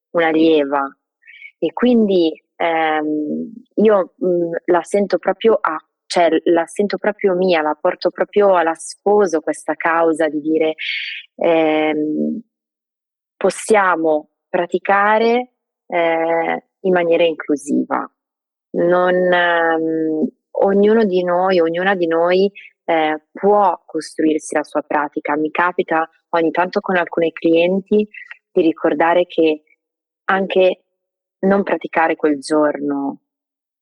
un'allieva. 0.10 0.98
E 1.60 1.72
quindi 1.72 2.32
ehm, 2.56 3.52
io 3.76 4.14
mh, 4.18 4.28
mm, 4.28 4.52
la 4.66 4.82
sento 4.82 5.20
proprio 5.20 5.56
a 5.62 5.78
cioè 6.08 6.30
la 6.46 6.66
sento 6.66 6.98
proprio 6.98 7.36
mia, 7.36 7.62
la 7.62 7.78
porto 7.80 8.10
proprio 8.10 8.56
alla 8.56 8.74
sposo 8.74 9.42
questa 9.42 9.76
causa 9.76 10.28
di 10.28 10.42
dire 10.42 10.74
ehm, 11.36 12.42
possiamo 13.38 14.30
praticare 14.50 15.54
eh, 15.86 16.64
in 16.82 16.92
maniera 16.92 17.24
inclusiva. 17.24 18.10
Non, 18.72 19.16
ehm, 19.16 20.28
ognuno 20.52 21.06
di 21.06 21.24
noi, 21.24 21.60
ognuna 21.60 21.96
di 21.96 22.08
noi 22.08 22.52
eh, 22.86 23.24
può 23.32 23.82
costruirsi 23.86 24.56
la 24.56 24.64
sua 24.64 24.82
pratica. 24.82 25.36
Mi 25.38 25.52
capita 25.52 26.10
ogni 26.30 26.52
tanto 26.52 26.80
con 26.80 26.98
alcuni 26.98 27.32
clienti 27.32 28.08
di 28.52 28.62
ricordare 28.62 29.26
che 29.26 29.64
anche 30.26 30.84
non 31.40 31.64
praticare 31.64 32.16
quel 32.16 32.40
giorno 32.40 33.22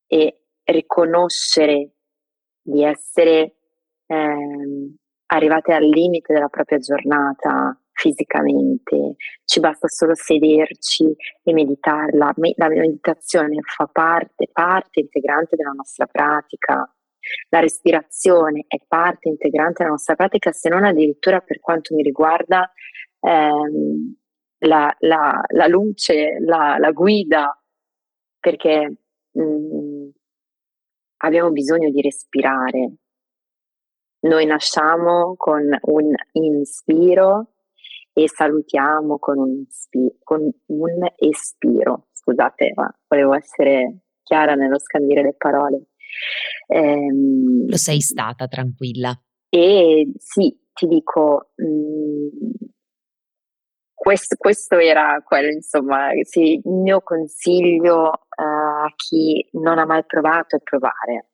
e 0.06 0.43
riconoscere 0.63 1.91
di 2.62 2.84
essere 2.84 3.56
eh, 4.06 4.95
arrivate 5.27 5.73
al 5.73 5.84
limite 5.84 6.34
della 6.34 6.49
propria 6.49 6.77
giornata 6.77 7.80
fisicamente, 7.97 9.15
ci 9.43 9.60
basta 9.60 9.88
solo 9.88 10.13
sederci 10.13 11.05
e 11.43 11.53
meditarla. 11.53 12.31
La 12.55 12.67
meditazione 12.69 13.60
fa 13.63 13.88
parte, 13.91 14.47
parte 14.51 14.99
integrante 14.99 15.55
della 15.55 15.71
nostra 15.71 16.05
pratica. 16.05 16.89
La 17.49 17.60
respirazione 17.60 18.65
è 18.67 18.77
parte 18.88 19.29
integrante 19.29 19.79
della 19.79 19.95
nostra 19.95 20.15
pratica, 20.15 20.51
se 20.51 20.69
non 20.69 20.86
addirittura 20.86 21.41
per 21.41 21.60
quanto 21.60 21.95
mi 21.95 22.03
riguarda 22.03 22.71
ehm, 23.19 24.15
la, 24.60 24.95
la, 24.99 25.41
la, 25.47 25.67
luce, 25.67 26.38
la, 26.39 26.77
la 26.77 26.91
guida, 26.91 27.60
perché 28.39 28.97
mh, 29.31 29.41
mm, 29.41 30.10
abbiamo 31.17 31.49
bisogno 31.49 31.89
di 31.89 32.01
respirare. 32.01 32.93
Noi 34.19 34.45
nasciamo 34.45 35.33
con 35.36 35.63
un 35.81 36.13
inspiro 36.33 37.51
e 38.17 38.27
salutiamo 38.27 39.19
con 39.19 39.38
un, 39.38 39.65
spi- 39.69 40.17
con 40.23 40.41
un 40.41 41.08
espiro. 41.17 42.08
Scusate, 42.13 42.71
ma 42.73 42.91
volevo 43.08 43.36
essere 43.36 44.06
chiara 44.23 44.56
nello 44.56 44.80
scandire 44.80 45.21
le 45.21 45.36
parole. 45.38 45.89
Ehm, 46.65 47.69
Lo 47.69 47.77
sei 47.77 48.01
stata 48.01 48.47
tranquilla. 48.47 49.15
E 49.49 50.12
sì, 50.17 50.51
ti 50.73 50.88
dico, 50.88 51.51
mh, 51.58 51.65
mm, 51.65 52.27
questo, 53.93 54.36
questo, 54.36 54.80
era 54.80 55.21
quello, 55.23 55.51
insomma, 55.51 56.08
sì, 56.23 56.53
il 56.53 56.62
mio 56.73 57.01
consiglio 57.01 58.01
uh, 58.01 58.86
a 58.86 58.91
chi 58.95 59.47
non 59.53 59.77
ha 59.77 59.86
mai 59.86 60.03
provato 60.08 60.56
è 60.56 60.60
provare 60.60 61.34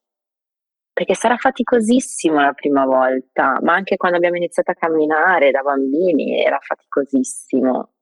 perché 0.94 1.16
sarà 1.16 1.38
faticosissimo 1.38 2.40
la 2.40 2.54
prima 2.54 2.86
volta, 2.86 3.58
ma 3.62 3.74
anche 3.74 3.98
quando 3.98 4.18
abbiamo 4.18 4.38
iniziato 4.38 4.72
a 4.72 4.76
camminare 4.76 5.50
da 5.52 5.62
bambini 5.62 6.40
era 6.40 6.60
faticosissimo. 6.62 7.94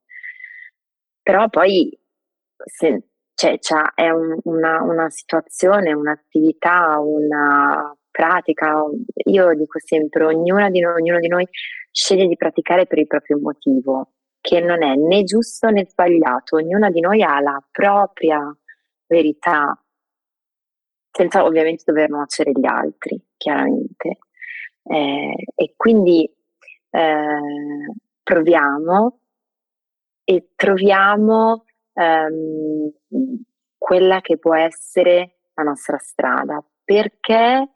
Però 1.22 1.48
poi 1.48 1.98
se, 2.64 3.08
cioè, 3.34 3.58
è 3.94 4.10
un, 4.10 4.38
una, 4.44 4.82
una 4.82 5.08
situazione, 5.08 5.92
un'attività, 5.94 6.98
una 6.98 7.96
pratica. 8.10 8.84
Io 9.24 9.54
dico 9.54 9.78
sempre, 9.78 10.24
ognuna 10.24 10.68
di 10.70 10.80
noi, 10.80 11.00
ognuno 11.00 11.18
di 11.18 11.28
noi 11.28 11.48
sceglie 11.90 12.26
di 12.26 12.36
praticare 12.36 12.86
per 12.86 12.98
il 12.98 13.06
proprio 13.06 13.38
motivo, 13.40 14.12
che 14.40 14.60
non 14.60 14.82
è 14.82 14.94
né 14.96 15.24
giusto 15.24 15.68
né 15.70 15.86
sbagliato, 15.86 16.56
ognuna 16.56 16.90
di 16.90 17.00
noi 17.00 17.22
ha 17.22 17.40
la 17.40 17.58
propria 17.70 18.40
verità, 19.06 19.81
senza 21.12 21.44
ovviamente 21.44 21.84
dover 21.86 22.08
nuocere 22.08 22.52
gli 22.52 22.66
altri, 22.66 23.22
chiaramente. 23.36 24.18
Eh, 24.84 25.34
e 25.54 25.74
quindi 25.76 26.28
eh, 26.90 27.94
proviamo 28.22 29.18
e 30.24 30.52
troviamo 30.56 31.64
ehm, 31.92 32.90
quella 33.76 34.20
che 34.20 34.38
può 34.38 34.54
essere 34.56 35.38
la 35.54 35.62
nostra 35.64 35.98
strada, 35.98 36.64
perché, 36.82 37.70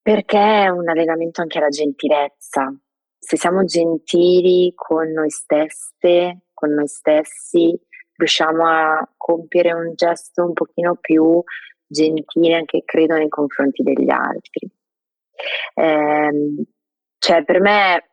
perché 0.00 0.64
è 0.64 0.68
un 0.68 0.88
allenamento 0.88 1.42
anche 1.42 1.58
alla 1.58 1.68
gentilezza. 1.68 2.74
Se 3.18 3.36
siamo 3.36 3.64
gentili 3.64 4.72
con 4.74 5.10
noi 5.10 5.30
stesse, 5.30 6.46
con 6.54 6.70
noi 6.70 6.88
stessi, 6.88 7.78
riusciamo 8.16 8.66
a 8.66 9.12
compiere 9.16 9.72
un 9.72 9.92
gesto 9.94 10.44
un 10.44 10.52
pochino 10.52 10.96
più 10.96 11.42
gentile 11.92 12.54
anche 12.54 12.82
credo 12.84 13.14
nei 13.14 13.28
confronti 13.28 13.82
degli 13.82 14.10
altri. 14.10 14.70
Eh, 15.74 16.64
cioè 17.18 17.44
per 17.44 17.60
me, 17.60 18.10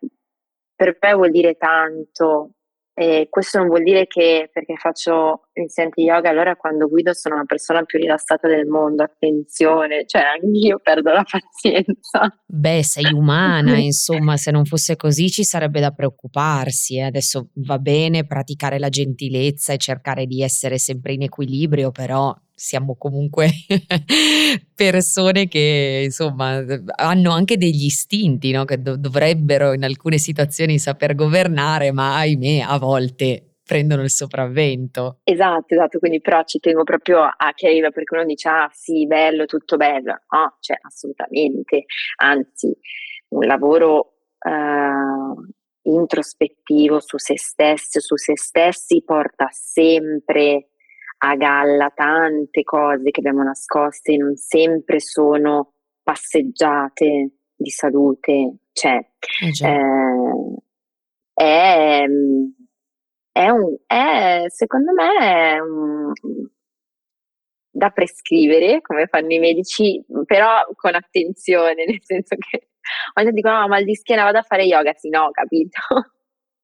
per 0.76 0.98
me 1.02 1.14
vuol 1.14 1.32
dire 1.32 1.56
tanto 1.56 2.52
e 3.00 3.28
questo 3.30 3.60
non 3.60 3.68
vuol 3.68 3.84
dire 3.84 4.08
che 4.08 4.50
perché 4.52 4.76
faccio 4.76 5.48
insegnante 5.54 6.02
yoga, 6.02 6.32
allora 6.32 6.58
quando 6.58 6.90
guido 6.90 7.14
sono 7.14 7.38
la 7.38 7.46
persona 7.46 7.84
più 7.84 7.98
rilassata 7.98 8.46
del 8.50 8.66
mondo, 8.66 9.04
attenzione, 9.04 10.04
cioè 10.06 10.24
anch'io 10.24 10.82
perdo 10.84 11.14
la 11.14 11.24
pazienza. 11.24 12.42
Beh, 12.46 12.84
sei 12.84 13.14
umana, 13.14 13.78
insomma, 13.80 14.36
se 14.36 14.52
non 14.52 14.66
fosse 14.66 14.98
così 14.98 15.30
ci 15.30 15.46
sarebbe 15.46 15.80
da 15.80 15.92
preoccuparsi. 15.92 16.98
Eh. 16.98 17.04
Adesso 17.04 17.52
va 17.66 17.80
bene 17.80 18.26
praticare 18.26 18.78
la 18.80 18.90
gentilezza 18.90 19.72
e 19.72 19.78
cercare 19.78 20.26
di 20.26 20.44
essere 20.44 20.78
sempre 20.78 21.14
in 21.14 21.22
equilibrio, 21.22 21.92
però 21.92 22.36
siamo 22.60 22.96
comunque 22.98 23.48
persone 24.76 25.48
che 25.48 26.02
insomma 26.04 26.62
hanno 26.98 27.32
anche 27.32 27.58
degli 27.58 27.86
istinti 27.86 28.52
no? 28.52 28.66
che 28.66 28.82
do- 28.82 28.98
dovrebbero 28.98 29.74
in 29.74 29.86
alcune 29.86 30.18
situazioni 30.18 30.78
saper 30.78 31.16
governare, 31.16 31.92
ma 31.94 32.18
ahimè 32.18 32.60
a 32.60 32.78
volte 32.78 33.56
prendono 33.64 34.02
il 34.02 34.10
sopravvento. 34.10 35.20
Esatto, 35.24 35.74
esatto, 35.74 36.00
quindi 36.00 36.20
però 36.20 36.44
ci 36.44 36.60
tengo 36.60 36.84
proprio 36.84 37.22
a 37.22 37.54
chiarire 37.54 37.92
perché 37.92 38.16
uno 38.16 38.26
dice 38.26 38.50
ah 38.50 38.70
sì, 38.74 39.06
bello, 39.06 39.46
tutto 39.46 39.78
bello, 39.78 40.22
no, 40.30 40.58
cioè 40.60 40.78
assolutamente, 40.82 41.86
anzi 42.18 42.76
un 43.30 43.46
lavoro 43.46 44.16
eh, 44.40 45.90
introspettivo 45.90 47.00
su 47.00 47.18
se 47.18 47.38
stesso, 47.38 48.00
su 48.02 48.18
se 48.18 48.36
stessi 48.36 49.02
porta 49.06 49.48
sempre 49.52 50.70
a 51.22 51.36
galla 51.36 51.92
tante 51.94 52.64
cose 52.64 53.12
che 53.12 53.20
abbiamo 53.20 53.44
nascoste, 53.44 54.16
non 54.16 54.36
sempre 54.36 55.00
sono 55.00 55.74
passeggiate 56.02 57.32
di 57.56 57.70
salute, 57.70 58.56
cioè 58.72 58.96
eh, 58.96 59.64
eh, 61.34 62.04
è, 62.04 62.06
è, 63.32 63.50
un, 63.50 63.76
è, 63.86 64.46
secondo 64.48 64.94
me 64.94 65.18
è 65.18 65.60
un, 65.60 66.14
da 67.70 67.90
prescrivere, 67.90 68.82
come 68.82 69.08
fanno 69.08 69.34
i 69.34 69.40
medici, 69.40 70.04
però 70.26 70.66
con 70.76 70.96
attenzione, 70.96 71.84
nel 71.88 72.02
senso 72.02 72.36
che 72.38 72.70
quando 73.14 73.32
dicono 73.32 73.60
no, 73.60 73.68
mal 73.68 73.84
di 73.84 73.96
schiena 73.96 74.24
vado 74.24 74.40
a 74.40 74.44
fare 74.44 74.64
yoga, 74.64 74.94
sì, 74.96 75.10
no, 75.10 75.30
capito. 75.32 75.80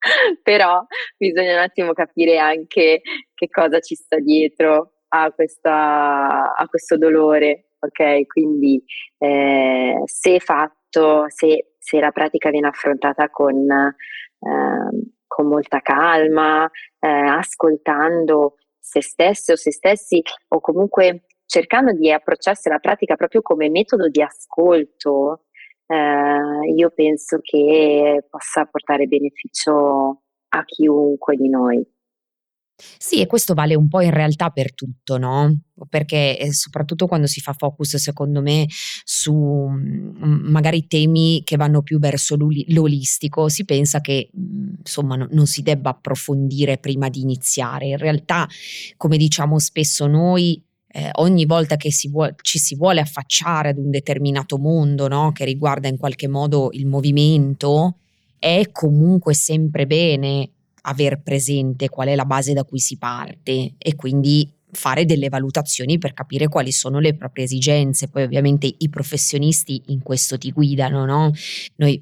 però 0.44 0.84
bisogna 1.18 1.54
un 1.54 1.60
attimo 1.60 1.94
capire 1.94 2.38
anche 2.38 3.02
che 3.34 3.50
cosa 3.50 3.80
ci 3.80 3.96
sta 3.96 4.18
dietro 4.20 4.94
a, 5.10 5.32
questa, 5.32 6.54
a 6.54 6.68
questo 6.68 6.98
dolore, 6.98 7.72
ok? 7.80 8.26
Quindi 8.28 8.84
eh, 9.18 10.02
se 10.06 10.40
fatto, 10.40 11.26
se, 11.28 11.74
se, 11.78 12.00
la 12.00 12.12
pratica 12.12 12.50
viene 12.50 12.68
affrontata 12.68 13.30
con, 13.30 13.70
eh, 13.72 15.08
con 15.28 15.48
molta 15.48 15.80
calma, 15.82 16.70
eh, 17.00 17.08
ascoltando 17.08 18.56
se 18.80 19.02
stesse 19.02 19.54
o 19.54 19.56
se 19.56 19.72
stessi 19.72 20.22
o 20.50 20.60
comunque 20.60 21.26
cercando 21.46 21.92
di 21.94 22.12
approcciarsi 22.12 22.68
alla 22.68 22.80
pratica 22.80 23.16
proprio 23.16 23.42
come 23.42 23.70
metodo 23.70 24.10
di 24.10 24.22
ascolto, 24.22 25.45
eh, 25.88 26.74
io 26.76 26.92
penso 26.94 27.40
che 27.42 28.26
possa 28.30 28.66
portare 28.66 29.08
beneficio 29.08 30.22
a 30.50 30.64
chiunque 30.64 31.36
di 31.36 31.50
noi. 31.50 31.86
Sì, 32.78 33.22
e 33.22 33.26
questo 33.26 33.54
vale 33.54 33.74
un 33.74 33.88
po' 33.88 34.02
in 34.02 34.12
realtà 34.12 34.50
per 34.50 34.74
tutto, 34.74 35.18
no? 35.18 35.62
Perché 35.88 36.38
eh, 36.38 36.54
soprattutto 36.54 37.08
quando 37.08 37.26
si 37.26 37.40
fa 37.40 37.54
focus, 37.54 37.96
secondo 37.96 38.42
me, 38.42 38.66
su 39.06 39.34
mm, 39.34 40.52
magari 40.52 40.86
temi 40.88 41.42
che 41.46 41.56
vanno 41.56 41.82
più 41.84 42.00
verso 42.00 42.36
l'olistico, 42.38 43.48
si 43.48 43.64
pensa 43.64 44.02
che 44.02 44.30
mm, 44.38 44.74
insomma 44.80 45.16
no, 45.16 45.28
non 45.32 45.46
si 45.46 45.62
debba 45.62 45.92
approfondire 45.92 46.78
prima 46.78 47.08
di 47.08 47.22
iniziare. 47.22 47.88
In 47.88 47.98
realtà, 47.98 48.46
come 48.98 49.16
diciamo 49.16 49.58
spesso 49.58 50.06
noi, 50.08 50.62
eh, 50.96 51.10
ogni 51.16 51.46
volta 51.46 51.76
che 51.76 51.92
si 51.92 52.08
vuole, 52.08 52.36
ci 52.42 52.58
si 52.58 52.76
vuole 52.76 53.02
affacciare 53.02 53.70
ad 53.70 53.78
un 53.78 53.90
determinato 53.90 54.58
mondo, 54.58 55.10
no? 55.10 55.34
Che 55.34 55.44
riguarda 55.44 55.90
in 55.90 55.98
qualche 55.98 56.30
modo 56.30 56.70
il 56.72 56.86
movimento, 56.86 57.98
è 58.40 58.70
comunque 58.72 59.34
sempre 59.34 59.88
bene 59.88 60.52
aver 60.84 61.22
presente 61.22 61.90
qual 61.90 62.08
è 62.08 62.16
la 62.16 62.24
base 62.24 62.54
da 62.54 62.64
cui 62.64 62.80
si 62.80 62.98
parte 62.98 63.74
e 63.78 63.96
quindi 63.96 64.50
fare 64.72 65.04
delle 65.04 65.28
valutazioni 65.28 65.98
per 65.98 66.14
capire 66.14 66.48
quali 66.48 66.72
sono 66.72 67.00
le 67.00 67.14
proprie 67.14 67.44
esigenze. 67.44 68.08
Poi 68.08 68.24
ovviamente 68.24 68.74
i 68.78 68.88
professionisti 68.88 69.84
in 69.88 70.02
questo 70.02 70.38
ti 70.38 70.50
guidano, 70.52 71.04
no? 71.04 71.32
Noi 71.76 72.02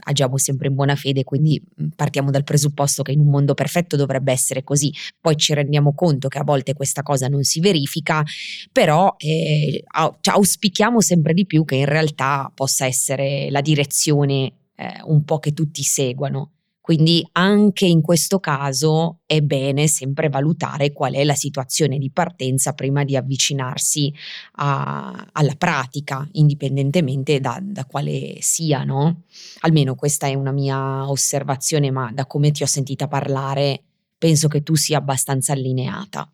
agiamo 0.00 0.38
sempre 0.38 0.68
in 0.68 0.74
buona 0.74 0.96
fede, 0.96 1.24
quindi 1.24 1.62
partiamo 1.94 2.30
dal 2.30 2.44
presupposto 2.44 3.02
che 3.02 3.12
in 3.12 3.20
un 3.20 3.28
mondo 3.28 3.54
perfetto 3.54 3.96
dovrebbe 3.96 4.32
essere 4.32 4.64
così. 4.64 4.92
Poi 5.20 5.36
ci 5.36 5.54
rendiamo 5.54 5.94
conto 5.94 6.28
che 6.28 6.38
a 6.38 6.44
volte 6.44 6.74
questa 6.74 7.02
cosa 7.02 7.28
non 7.28 7.42
si 7.42 7.60
verifica, 7.60 8.24
però 8.72 9.14
eh, 9.18 9.84
auspichiamo 10.22 11.00
sempre 11.00 11.34
di 11.34 11.46
più 11.46 11.64
che 11.64 11.76
in 11.76 11.86
realtà 11.86 12.50
possa 12.54 12.86
essere 12.86 13.50
la 13.50 13.60
direzione 13.60 14.52
eh, 14.76 15.00
un 15.04 15.24
po' 15.24 15.38
che 15.38 15.52
tutti 15.52 15.82
seguano. 15.82 16.55
Quindi 16.86 17.28
anche 17.32 17.84
in 17.84 18.00
questo 18.00 18.38
caso 18.38 19.18
è 19.26 19.40
bene 19.40 19.88
sempre 19.88 20.28
valutare 20.28 20.92
qual 20.92 21.14
è 21.14 21.24
la 21.24 21.34
situazione 21.34 21.98
di 21.98 22.12
partenza 22.12 22.74
prima 22.74 23.02
di 23.02 23.16
avvicinarsi 23.16 24.14
a, 24.58 25.26
alla 25.32 25.54
pratica, 25.58 26.28
indipendentemente 26.34 27.40
da, 27.40 27.58
da 27.60 27.84
quale 27.86 28.36
sia, 28.38 28.84
no? 28.84 29.22
Almeno 29.62 29.96
questa 29.96 30.28
è 30.28 30.34
una 30.34 30.52
mia 30.52 31.10
osservazione, 31.10 31.90
ma 31.90 32.12
da 32.14 32.24
come 32.24 32.52
ti 32.52 32.62
ho 32.62 32.66
sentita 32.66 33.08
parlare 33.08 33.82
penso 34.16 34.46
che 34.46 34.62
tu 34.62 34.76
sia 34.76 34.98
abbastanza 34.98 35.54
allineata. 35.54 36.30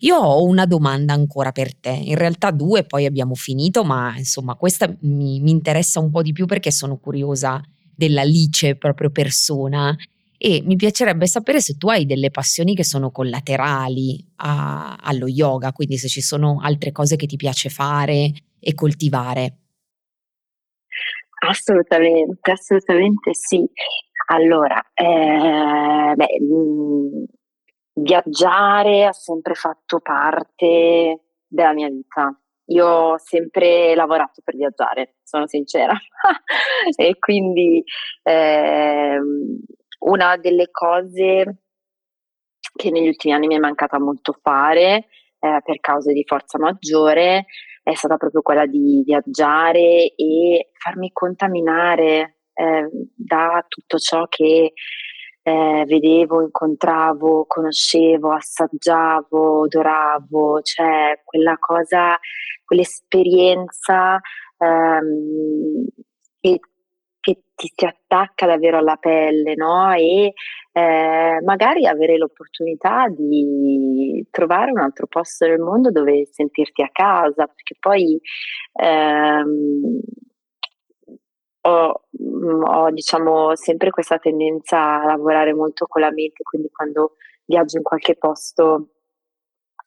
Io 0.00 0.14
ho 0.14 0.44
una 0.44 0.66
domanda 0.66 1.14
ancora 1.14 1.50
per 1.50 1.74
te, 1.74 1.90
in 1.90 2.14
realtà 2.14 2.52
due, 2.52 2.84
poi 2.84 3.06
abbiamo 3.06 3.34
finito, 3.34 3.82
ma 3.82 4.16
insomma 4.16 4.54
questa 4.54 4.86
mi, 5.00 5.40
mi 5.40 5.50
interessa 5.50 5.98
un 5.98 6.10
po' 6.10 6.22
di 6.22 6.30
più 6.30 6.46
perché 6.46 6.70
sono 6.70 6.96
curiosa 6.96 7.60
dell'Alice 7.96 8.76
proprio 8.76 9.10
persona 9.10 9.96
e 10.38 10.62
mi 10.64 10.76
piacerebbe 10.76 11.26
sapere 11.26 11.60
se 11.60 11.76
tu 11.76 11.88
hai 11.88 12.04
delle 12.04 12.30
passioni 12.30 12.74
che 12.74 12.84
sono 12.84 13.10
collaterali 13.10 14.32
a, 14.36 14.96
allo 15.00 15.26
yoga, 15.26 15.72
quindi 15.72 15.96
se 15.96 16.08
ci 16.08 16.20
sono 16.20 16.60
altre 16.60 16.92
cose 16.92 17.16
che 17.16 17.26
ti 17.26 17.36
piace 17.36 17.70
fare 17.70 18.32
e 18.60 18.74
coltivare. 18.74 19.56
Assolutamente, 21.48 22.50
assolutamente 22.50 23.32
sì. 23.32 23.64
Allora, 24.28 24.80
eh, 24.92 26.14
beh, 26.14 26.40
mh, 26.40 26.54
mm, 26.54 27.24
viaggiare 27.94 29.04
ha 29.06 29.12
sempre 29.12 29.54
fatto 29.54 30.00
parte 30.00 31.20
della 31.46 31.72
mia 31.72 31.88
vita. 31.88 32.38
Io 32.66 32.86
ho 32.86 33.18
sempre 33.18 33.94
lavorato 33.94 34.40
per 34.44 34.56
viaggiare, 34.56 35.16
sono 35.22 35.46
sincera. 35.46 35.94
e 36.96 37.18
quindi 37.18 37.82
eh, 38.22 39.18
una 40.00 40.36
delle 40.36 40.70
cose 40.70 41.62
che 42.74 42.90
negli 42.90 43.08
ultimi 43.08 43.32
anni 43.34 43.46
mi 43.46 43.56
è 43.56 43.58
mancata 43.58 43.98
molto 43.98 44.38
fare 44.42 45.06
eh, 45.38 45.60
per 45.64 45.80
cause 45.80 46.12
di 46.12 46.24
forza 46.26 46.58
maggiore 46.58 47.46
è 47.82 47.94
stata 47.94 48.16
proprio 48.16 48.42
quella 48.42 48.66
di 48.66 49.02
viaggiare 49.04 50.12
e 50.16 50.70
farmi 50.72 51.12
contaminare 51.12 52.38
eh, 52.52 52.88
da 53.14 53.64
tutto 53.68 53.98
ciò 53.98 54.26
che 54.26 54.72
eh, 55.42 55.84
vedevo, 55.86 56.42
incontravo, 56.42 57.44
conoscevo, 57.46 58.32
assaggiavo, 58.32 59.60
odoravo, 59.60 60.60
cioè 60.62 61.20
quella 61.22 61.56
cosa, 61.60 62.18
quell'esperienza 62.66 64.20
ehm, 64.58 65.86
che, 66.40 66.60
che, 67.20 67.42
ti 67.54 67.72
si 67.74 67.84
attacca 67.86 68.46
davvero 68.46 68.78
alla 68.78 68.96
pelle, 68.96 69.54
no? 69.54 69.92
E 69.94 70.34
eh, 70.72 71.40
magari 71.42 71.86
avere 71.86 72.18
l'opportunità 72.18 73.08
di 73.08 74.26
trovare 74.30 74.70
un 74.70 74.78
altro 74.78 75.06
posto 75.06 75.46
nel 75.46 75.58
mondo 75.58 75.90
dove 75.90 76.28
sentirti 76.30 76.82
a 76.82 76.90
casa, 76.92 77.46
perché 77.46 77.76
poi 77.80 78.20
ehm, 78.74 80.00
ho, 81.62 82.02
mm, 82.22 82.62
ho 82.62 82.90
diciamo, 82.90 83.56
sempre 83.56 83.90
questa 83.90 84.18
tendenza 84.18 85.00
a 85.02 85.06
lavorare 85.06 85.54
molto 85.54 85.86
con 85.86 86.02
la 86.02 86.12
mente, 86.12 86.42
quindi 86.42 86.68
quando 86.70 87.16
viaggio 87.44 87.78
in 87.78 87.82
qualche 87.82 88.16
posto 88.16 88.90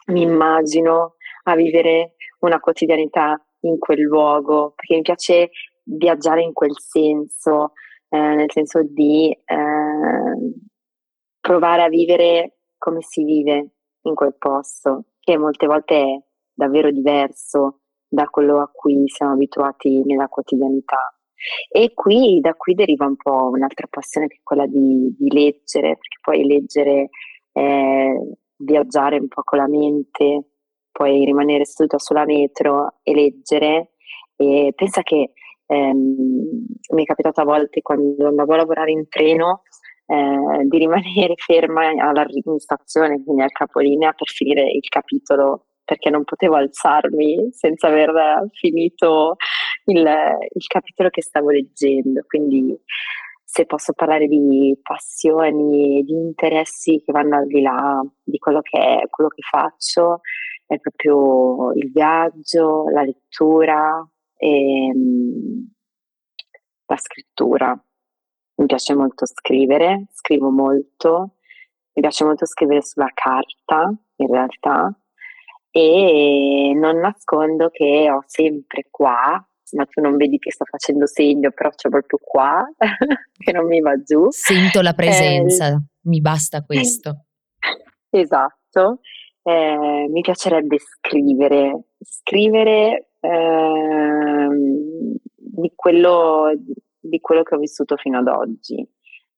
mi 0.08 0.22
immagino 0.22 1.16
a 1.44 1.56
vivere 1.56 2.16
una 2.40 2.60
quotidianità 2.60 3.42
in 3.62 3.78
quel 3.78 4.00
luogo, 4.02 4.74
perché 4.76 4.96
mi 4.96 5.02
piace 5.02 5.50
viaggiare 5.84 6.42
in 6.42 6.54
quel 6.54 6.78
senso, 6.80 7.74
eh, 8.10 8.18
nel 8.18 8.52
senso 8.52 8.82
di 8.84 9.32
eh, 9.32 10.54
provare 11.40 11.84
a 11.84 11.90
vivere 11.90 12.60
come 12.78 13.02
si 13.02 13.24
vive 13.24 13.72
in 14.04 14.14
quel 14.14 14.36
posto, 14.38 15.06
che 15.20 15.38
molte 15.38 15.68
volte 15.68 15.96
è 15.96 16.24
davvero 16.54 16.92
diverso 16.92 17.82
da 18.08 18.26
quello 18.26 18.60
a 18.62 18.70
cui 18.72 19.08
siamo 19.08 19.34
abituati 19.34 20.04
nella 20.04 20.28
quotidianità. 20.28 21.14
E 21.70 21.94
qui, 21.94 22.40
da 22.42 22.54
qui 22.54 22.74
deriva 22.74 23.06
un 23.06 23.16
po' 23.16 23.50
un'altra 23.50 23.88
passione 23.90 24.28
che 24.28 24.38
è 24.38 24.44
quella 24.44 24.66
di, 24.66 25.16
di 25.18 25.32
leggere, 25.32 25.98
perché 25.98 26.18
poi 26.22 26.46
leggere 26.46 27.10
è 27.52 28.12
viaggiare 28.58 29.18
un 29.18 29.28
po' 29.28 29.44
con 29.44 29.60
la 29.60 29.68
mente, 29.68 30.50
puoi 30.92 31.24
rimanere 31.26 31.66
seduta 31.66 31.98
sulla 31.98 32.26
metro 32.26 32.96
e 33.04 33.14
leggere. 33.14 33.92
E 34.36 34.74
pensa 34.76 35.02
che 35.02 35.32
ehm, 35.66 36.16
mi 36.94 37.04
è 37.04 37.06
capitato 37.06 37.42
a 37.42 37.46
volte 37.46 37.82
quando 37.82 38.28
andavo 38.28 38.54
a 38.54 38.58
lavorare 38.58 38.92
in 38.92 39.08
treno 39.10 39.64
eh, 40.06 40.66
di 40.66 40.78
rimanere 40.78 41.34
ferma 41.38 41.90
alla, 41.90 42.26
in 42.28 42.60
stazione, 42.60 43.22
quindi 43.24 43.44
al 43.44 43.52
capolinea, 43.52 44.14
per 44.14 44.28
finire 44.28 44.70
il 44.72 44.88
capitolo 44.88 45.66
perché 45.90 46.12
non 46.12 46.24
potevo 46.24 46.56
alzarmi 46.56 47.50
senza 47.52 47.88
aver 47.88 48.12
finito 48.52 49.38
il, 49.86 49.98
il 50.02 50.68
capitolo 50.68 51.10
che 51.10 51.24
stavo 51.24 51.50
leggendo. 51.50 52.22
Quindi 52.28 52.80
se 53.44 53.66
posso 53.66 53.94
parlare 53.94 54.28
di 54.28 54.78
passioni, 54.84 56.04
di 56.04 56.14
interessi 56.14 57.02
che 57.04 57.12
vanno 57.12 57.38
al 57.38 57.48
di 57.48 57.62
là 57.62 58.00
di 58.24 58.38
quello 58.38 58.62
che 58.62 58.78
è, 58.80 59.10
quello 59.10 59.32
che 59.32 59.42
faccio, 59.42 60.20
è 60.70 60.80
proprio 60.80 61.74
il 61.74 61.92
viaggio, 61.92 62.90
la 62.90 63.02
lettura 63.02 64.08
e 64.36 64.92
mm, 64.96 65.64
la 66.86 66.98
scrittura. 66.98 67.84
Mi 68.58 68.66
piace 68.68 68.94
molto 68.94 69.26
scrivere, 69.26 70.06
scrivo 70.12 70.52
molto, 70.52 71.38
mi 71.94 72.02
piace 72.02 72.24
molto 72.24 72.46
scrivere 72.46 72.84
sulla 72.84 73.10
carta 73.14 73.92
in 74.18 74.28
realtà 74.28 74.96
e 75.72 76.74
non 76.76 77.00
nascondo 77.00 77.70
che 77.70 78.12
ho 78.12 78.24
sempre 78.28 78.86
qua 78.92 79.44
ma 79.72 79.86
tu 79.86 80.02
non 80.02 80.18
vedi 80.18 80.38
che 80.38 80.52
sto 80.52 80.66
facendo 80.66 81.06
segno, 81.06 81.52
però 81.52 81.70
c'è 81.70 81.90
proprio 81.90 82.18
qua 82.22 82.68
che 83.38 83.52
non 83.52 83.68
mi 83.68 83.80
va 83.82 84.02
giù. 84.02 84.30
Sento 84.32 84.82
la 84.82 84.94
presenza, 84.94 85.68
eh, 85.68 85.82
mi 86.04 86.22
basta 86.22 86.64
questo. 86.64 87.26
Esatto, 88.12 89.02
eh, 89.44 90.08
mi 90.10 90.22
piacerebbe 90.22 90.78
scrivere, 90.80 91.84
scrivere 92.02 93.12
eh, 93.20 94.48
di, 95.36 95.72
quello, 95.76 96.52
di, 97.00 97.20
quello, 97.20 97.44
che 97.44 97.56
ho 97.56 97.60
vissuto 97.60 97.96
fino 97.98 98.20
ad 98.20 98.28
oggi. 98.28 98.76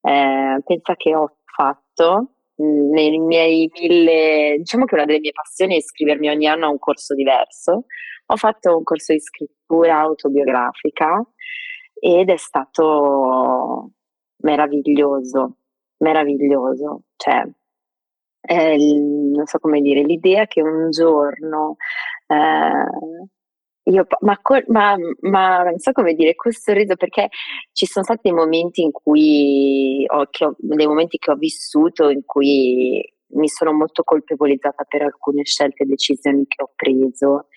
Eh, 0.01 0.61
pensa 0.65 0.95
che 0.95 1.15
ho 1.15 1.37
fatto 1.45 2.33
nei 2.55 3.17
miei 3.19 3.69
mille, 3.79 4.55
diciamo 4.57 4.85
che 4.85 4.95
una 4.95 5.05
delle 5.05 5.19
mie 5.19 5.31
passioni 5.31 5.73
è 5.73 5.77
iscrivermi 5.77 6.29
ogni 6.29 6.47
anno 6.47 6.65
a 6.65 6.69
un 6.69 6.79
corso 6.79 7.15
diverso. 7.15 7.85
Ho 8.27 8.35
fatto 8.35 8.77
un 8.77 8.83
corso 8.83 9.13
di 9.13 9.19
scrittura 9.19 9.99
autobiografica 9.99 11.23
ed 11.93 12.29
è 12.29 12.37
stato 12.37 13.91
meraviglioso, 14.37 15.57
meraviglioso. 15.97 17.03
Cioè, 17.15 17.43
non 18.47 19.45
so 19.45 19.59
come 19.59 19.81
dire, 19.81 20.01
l'idea 20.03 20.45
che 20.47 20.61
un 20.61 20.89
giorno 20.89 21.75
eh, 22.27 23.29
io, 23.85 24.05
ma, 24.19 24.39
ma, 24.67 24.95
ma, 25.21 25.63
non 25.63 25.79
so 25.79 25.91
come 25.91 26.13
dire, 26.13 26.35
questo 26.35 26.71
sorriso 26.71 26.95
perché 26.95 27.29
ci 27.71 27.85
sono 27.87 28.05
stati 28.05 28.21
dei 28.23 28.33
momenti 28.33 28.81
in 28.81 28.91
cui 28.91 30.05
ho, 30.07 30.21
ho, 30.21 30.55
dei 30.57 30.85
momenti 30.87 31.17
che 31.17 31.31
ho 31.31 31.35
vissuto 31.35 32.09
in 32.09 32.23
cui 32.23 33.03
mi 33.33 33.47
sono 33.47 33.73
molto 33.73 34.03
colpevolizzata 34.03 34.83
per 34.83 35.03
alcune 35.03 35.43
scelte 35.45 35.83
e 35.83 35.87
decisioni 35.87 36.45
che 36.47 36.61
ho 36.61 36.71
preso, 36.75 37.47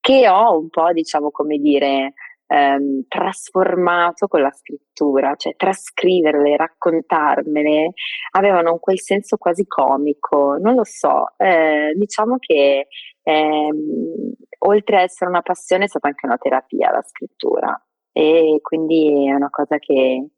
che 0.00 0.28
ho 0.28 0.56
un 0.56 0.68
po', 0.68 0.92
diciamo, 0.92 1.30
come 1.30 1.58
dire, 1.58 2.14
ehm, 2.46 3.04
trasformato 3.08 4.26
con 4.28 4.40
la 4.40 4.52
scrittura, 4.52 5.34
cioè 5.36 5.54
trascriverle, 5.56 6.56
raccontarmele, 6.56 7.92
avevano 8.32 8.78
quel 8.78 9.00
senso 9.00 9.36
quasi 9.36 9.66
comico, 9.66 10.56
non 10.58 10.74
lo 10.74 10.84
so, 10.84 11.32
eh, 11.38 11.92
diciamo 11.96 12.36
che 12.38 12.88
ehm, 13.22 14.32
oltre 14.66 14.96
a 14.96 15.02
essere 15.02 15.30
una 15.30 15.42
passione 15.42 15.84
è 15.84 15.88
stata 15.88 16.08
anche 16.08 16.26
una 16.26 16.38
terapia 16.38 16.90
la 16.90 17.02
scrittura 17.02 17.80
e 18.12 18.58
quindi 18.62 19.28
è 19.28 19.34
una 19.34 19.50
cosa 19.50 19.78
che, 19.78 20.28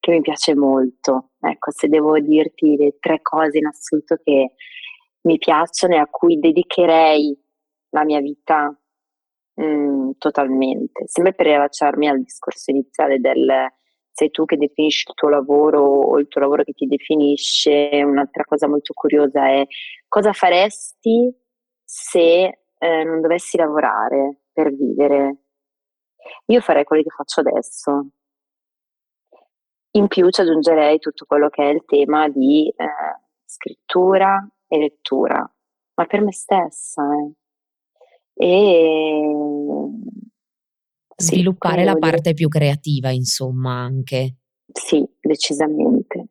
che 0.00 0.10
mi 0.10 0.20
piace 0.20 0.54
molto. 0.54 1.30
Ecco, 1.40 1.70
se 1.72 1.88
devo 1.88 2.18
dirti 2.20 2.76
le 2.76 2.96
tre 2.98 3.20
cose 3.20 3.58
in 3.58 3.66
assoluto 3.66 4.16
che 4.22 4.54
mi 5.22 5.36
piacciono 5.38 5.94
e 5.94 5.98
a 5.98 6.06
cui 6.10 6.38
dedicherei 6.38 7.38
la 7.90 8.04
mia 8.04 8.20
vita 8.20 8.74
Mm, 9.60 10.10
totalmente. 10.18 11.04
Sempre 11.06 11.34
per 11.34 11.46
riallacciarmi 11.46 12.08
al 12.08 12.22
discorso 12.22 12.70
iniziale 12.70 13.18
del 13.18 13.70
sei 14.18 14.30
tu 14.30 14.44
che 14.44 14.56
definisci 14.56 15.04
il 15.08 15.14
tuo 15.14 15.28
lavoro 15.28 15.80
o 15.80 16.18
il 16.18 16.26
tuo 16.26 16.40
lavoro 16.40 16.64
che 16.64 16.72
ti 16.72 16.86
definisce, 16.86 18.02
un'altra 18.04 18.44
cosa 18.44 18.66
molto 18.66 18.92
curiosa 18.92 19.46
è 19.48 19.64
cosa 20.08 20.32
faresti 20.32 21.32
se 21.84 22.58
eh, 22.78 23.04
non 23.04 23.20
dovessi 23.20 23.56
lavorare 23.56 24.40
per 24.52 24.74
vivere? 24.74 25.36
Io 26.46 26.60
farei 26.60 26.84
quello 26.84 27.02
che 27.04 27.10
faccio 27.10 27.40
adesso. 27.40 28.08
In 29.92 30.08
più 30.08 30.28
ci 30.30 30.40
aggiungerei 30.40 30.98
tutto 30.98 31.24
quello 31.24 31.48
che 31.48 31.62
è 31.62 31.72
il 31.72 31.84
tema 31.84 32.28
di 32.28 32.72
eh, 32.76 32.86
scrittura 33.44 34.46
e 34.66 34.78
lettura, 34.78 35.48
ma 35.94 36.06
per 36.06 36.22
me 36.22 36.32
stessa. 36.32 37.02
Eh 37.04 37.47
e 38.38 39.88
sviluppare 41.16 41.80
sì, 41.80 41.84
la 41.86 41.96
parte 41.96 42.34
più 42.34 42.48
creativa, 42.48 43.10
insomma, 43.10 43.74
anche. 43.82 44.36
Sì, 44.72 45.04
decisamente. 45.20 46.28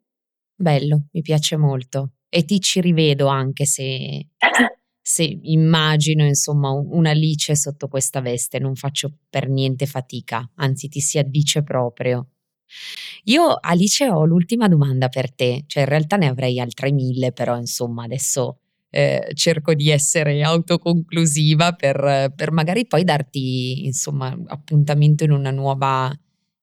Bello, 0.55 1.07
mi 1.11 1.21
piace 1.21 1.57
molto. 1.57 2.13
E 2.29 2.45
ti 2.45 2.59
ci 2.59 2.81
rivedo 2.81 3.27
anche 3.27 3.65
se, 3.65 4.29
se 5.01 5.39
immagino, 5.41 6.25
insomma, 6.25 6.71
un'Alice 6.71 7.55
sotto 7.55 7.87
questa 7.87 8.21
veste, 8.21 8.59
non 8.59 8.75
faccio 8.75 9.17
per 9.29 9.49
niente 9.49 9.85
fatica, 9.85 10.49
anzi 10.55 10.87
ti 10.87 10.99
si 10.99 11.17
addice 11.17 11.63
proprio. 11.63 12.29
Io, 13.25 13.57
Alice, 13.59 14.09
ho 14.09 14.25
l'ultima 14.25 14.67
domanda 14.67 15.09
per 15.09 15.33
te, 15.33 15.63
cioè 15.67 15.83
in 15.83 15.89
realtà 15.89 16.17
ne 16.17 16.27
avrei 16.27 16.59
altre 16.59 16.91
mille, 16.91 17.31
però 17.31 17.57
insomma 17.57 18.03
adesso 18.03 18.59
eh, 18.89 19.29
cerco 19.33 19.73
di 19.73 19.89
essere 19.89 20.41
autoconclusiva 20.43 21.73
per, 21.73 22.33
per, 22.35 22.51
magari 22.51 22.87
poi 22.87 23.03
darti 23.03 23.85
insomma 23.85 24.35
appuntamento 24.47 25.23
in 25.23 25.31
una 25.31 25.51
nuova, 25.51 26.11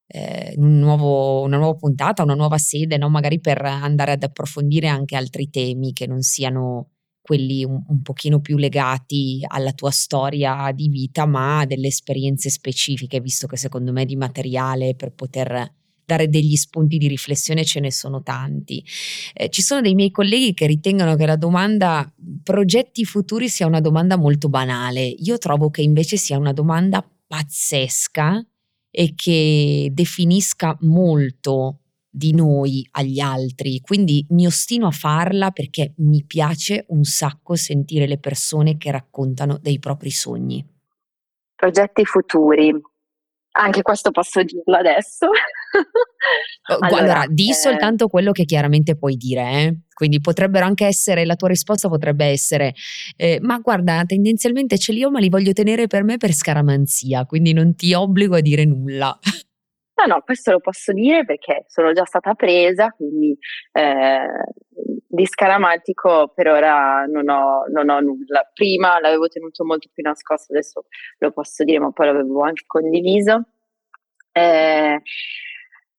eh, 0.06 0.54
un 0.56 0.78
nuovo, 0.78 1.42
una 1.42 1.58
nuova 1.58 1.74
puntata, 1.74 2.22
una 2.22 2.34
nuova 2.34 2.58
sede, 2.58 2.96
no? 2.96 3.08
magari 3.08 3.40
per 3.40 3.62
andare 3.62 4.12
ad 4.12 4.22
approfondire 4.22 4.88
anche 4.88 5.16
altri 5.16 5.50
temi 5.50 5.92
che 5.92 6.06
non 6.06 6.22
siano 6.22 6.90
quelli 7.20 7.64
un, 7.64 7.82
un 7.88 8.02
pochino 8.02 8.40
più 8.40 8.58
legati 8.58 9.40
alla 9.46 9.72
tua 9.72 9.90
storia 9.90 10.70
di 10.74 10.88
vita, 10.88 11.26
ma 11.26 11.60
a 11.60 11.66
delle 11.66 11.86
esperienze 11.86 12.50
specifiche, 12.50 13.20
visto 13.20 13.46
che 13.46 13.56
secondo 13.56 13.92
me 13.92 14.04
di 14.04 14.16
materiale 14.16 14.94
per 14.94 15.12
poter 15.14 15.72
dare 16.04 16.28
degli 16.28 16.56
spunti 16.56 16.98
di 16.98 17.08
riflessione 17.08 17.64
ce 17.64 17.80
ne 17.80 17.90
sono 17.90 18.22
tanti. 18.22 18.84
Eh, 19.32 19.48
ci 19.48 19.62
sono 19.62 19.80
dei 19.80 19.94
miei 19.94 20.10
colleghi 20.10 20.54
che 20.54 20.66
ritengono 20.66 21.16
che 21.16 21.26
la 21.26 21.36
domanda 21.36 22.10
progetti 22.42 23.04
futuri 23.04 23.48
sia 23.48 23.66
una 23.66 23.80
domanda 23.80 24.16
molto 24.16 24.48
banale. 24.48 25.02
Io 25.02 25.38
trovo 25.38 25.70
che 25.70 25.82
invece 25.82 26.16
sia 26.16 26.38
una 26.38 26.52
domanda 26.52 27.06
pazzesca 27.26 28.44
e 28.90 29.14
che 29.16 29.90
definisca 29.92 30.76
molto 30.82 31.80
di 32.08 32.32
noi 32.32 32.86
agli 32.92 33.18
altri, 33.18 33.80
quindi 33.80 34.24
mi 34.30 34.46
ostino 34.46 34.86
a 34.86 34.92
farla 34.92 35.50
perché 35.50 35.94
mi 35.96 36.22
piace 36.24 36.84
un 36.90 37.02
sacco 37.02 37.56
sentire 37.56 38.06
le 38.06 38.18
persone 38.18 38.76
che 38.76 38.92
raccontano 38.92 39.58
dei 39.60 39.80
propri 39.80 40.10
sogni. 40.10 40.64
Progetti 41.56 42.04
futuri. 42.04 42.72
Anche 43.56 43.82
questo 43.82 44.10
posso 44.10 44.42
dirlo 44.42 44.76
adesso. 44.76 45.28
allora, 46.68 46.96
allora, 46.96 47.24
di 47.28 47.50
eh... 47.50 47.54
soltanto 47.54 48.08
quello 48.08 48.32
che 48.32 48.44
chiaramente 48.44 48.96
puoi 48.96 49.16
dire, 49.16 49.42
eh? 49.42 49.78
quindi 49.94 50.20
potrebbero 50.20 50.66
anche 50.66 50.86
essere, 50.86 51.24
la 51.24 51.36
tua 51.36 51.48
risposta 51.48 51.88
potrebbe 51.88 52.26
essere, 52.26 52.74
eh, 53.16 53.38
ma 53.40 53.58
guarda, 53.58 54.02
tendenzialmente 54.04 54.76
ce 54.76 54.92
li 54.92 55.04
ho 55.04 55.10
ma 55.10 55.20
li 55.20 55.28
voglio 55.28 55.52
tenere 55.52 55.86
per 55.86 56.02
me 56.02 56.16
per 56.16 56.32
scaramanzia, 56.32 57.24
quindi 57.26 57.52
non 57.52 57.76
ti 57.76 57.94
obbligo 57.94 58.36
a 58.36 58.40
dire 58.40 58.64
nulla. 58.64 59.16
No, 59.96 60.06
no, 60.06 60.22
questo 60.22 60.50
lo 60.50 60.58
posso 60.58 60.92
dire 60.92 61.24
perché 61.24 61.64
sono 61.68 61.92
già 61.92 62.04
stata 62.04 62.34
presa, 62.34 62.90
quindi 62.90 63.36
eh, 63.72 64.26
di 65.06 65.24
scaramantico 65.26 66.32
per 66.34 66.48
ora 66.48 67.04
non 67.04 67.28
ho, 67.28 67.64
non 67.68 67.88
ho, 67.88 68.00
nulla. 68.00 68.50
Prima 68.52 68.98
l'avevo 69.00 69.28
tenuto 69.28 69.64
molto 69.64 69.88
più 69.92 70.02
nascosto, 70.02 70.52
adesso 70.52 70.86
lo 71.18 71.30
posso 71.30 71.62
dire, 71.62 71.78
ma 71.78 71.92
poi 71.92 72.06
l'avevo 72.06 72.42
anche 72.42 72.64
condiviso. 72.66 73.44
Eh, 74.32 75.00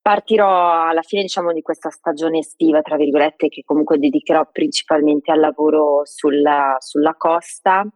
partirò 0.02 0.88
alla 0.88 1.02
fine 1.02 1.22
diciamo, 1.22 1.54
di 1.54 1.62
questa 1.62 1.90
stagione 1.90 2.40
estiva, 2.40 2.82
tra 2.82 2.98
virgolette, 2.98 3.48
che 3.48 3.64
comunque 3.64 3.98
dedicherò 3.98 4.50
principalmente 4.52 5.32
al 5.32 5.40
lavoro 5.40 6.02
sulla, 6.04 6.76
sulla 6.80 7.16
costa. 7.16 7.88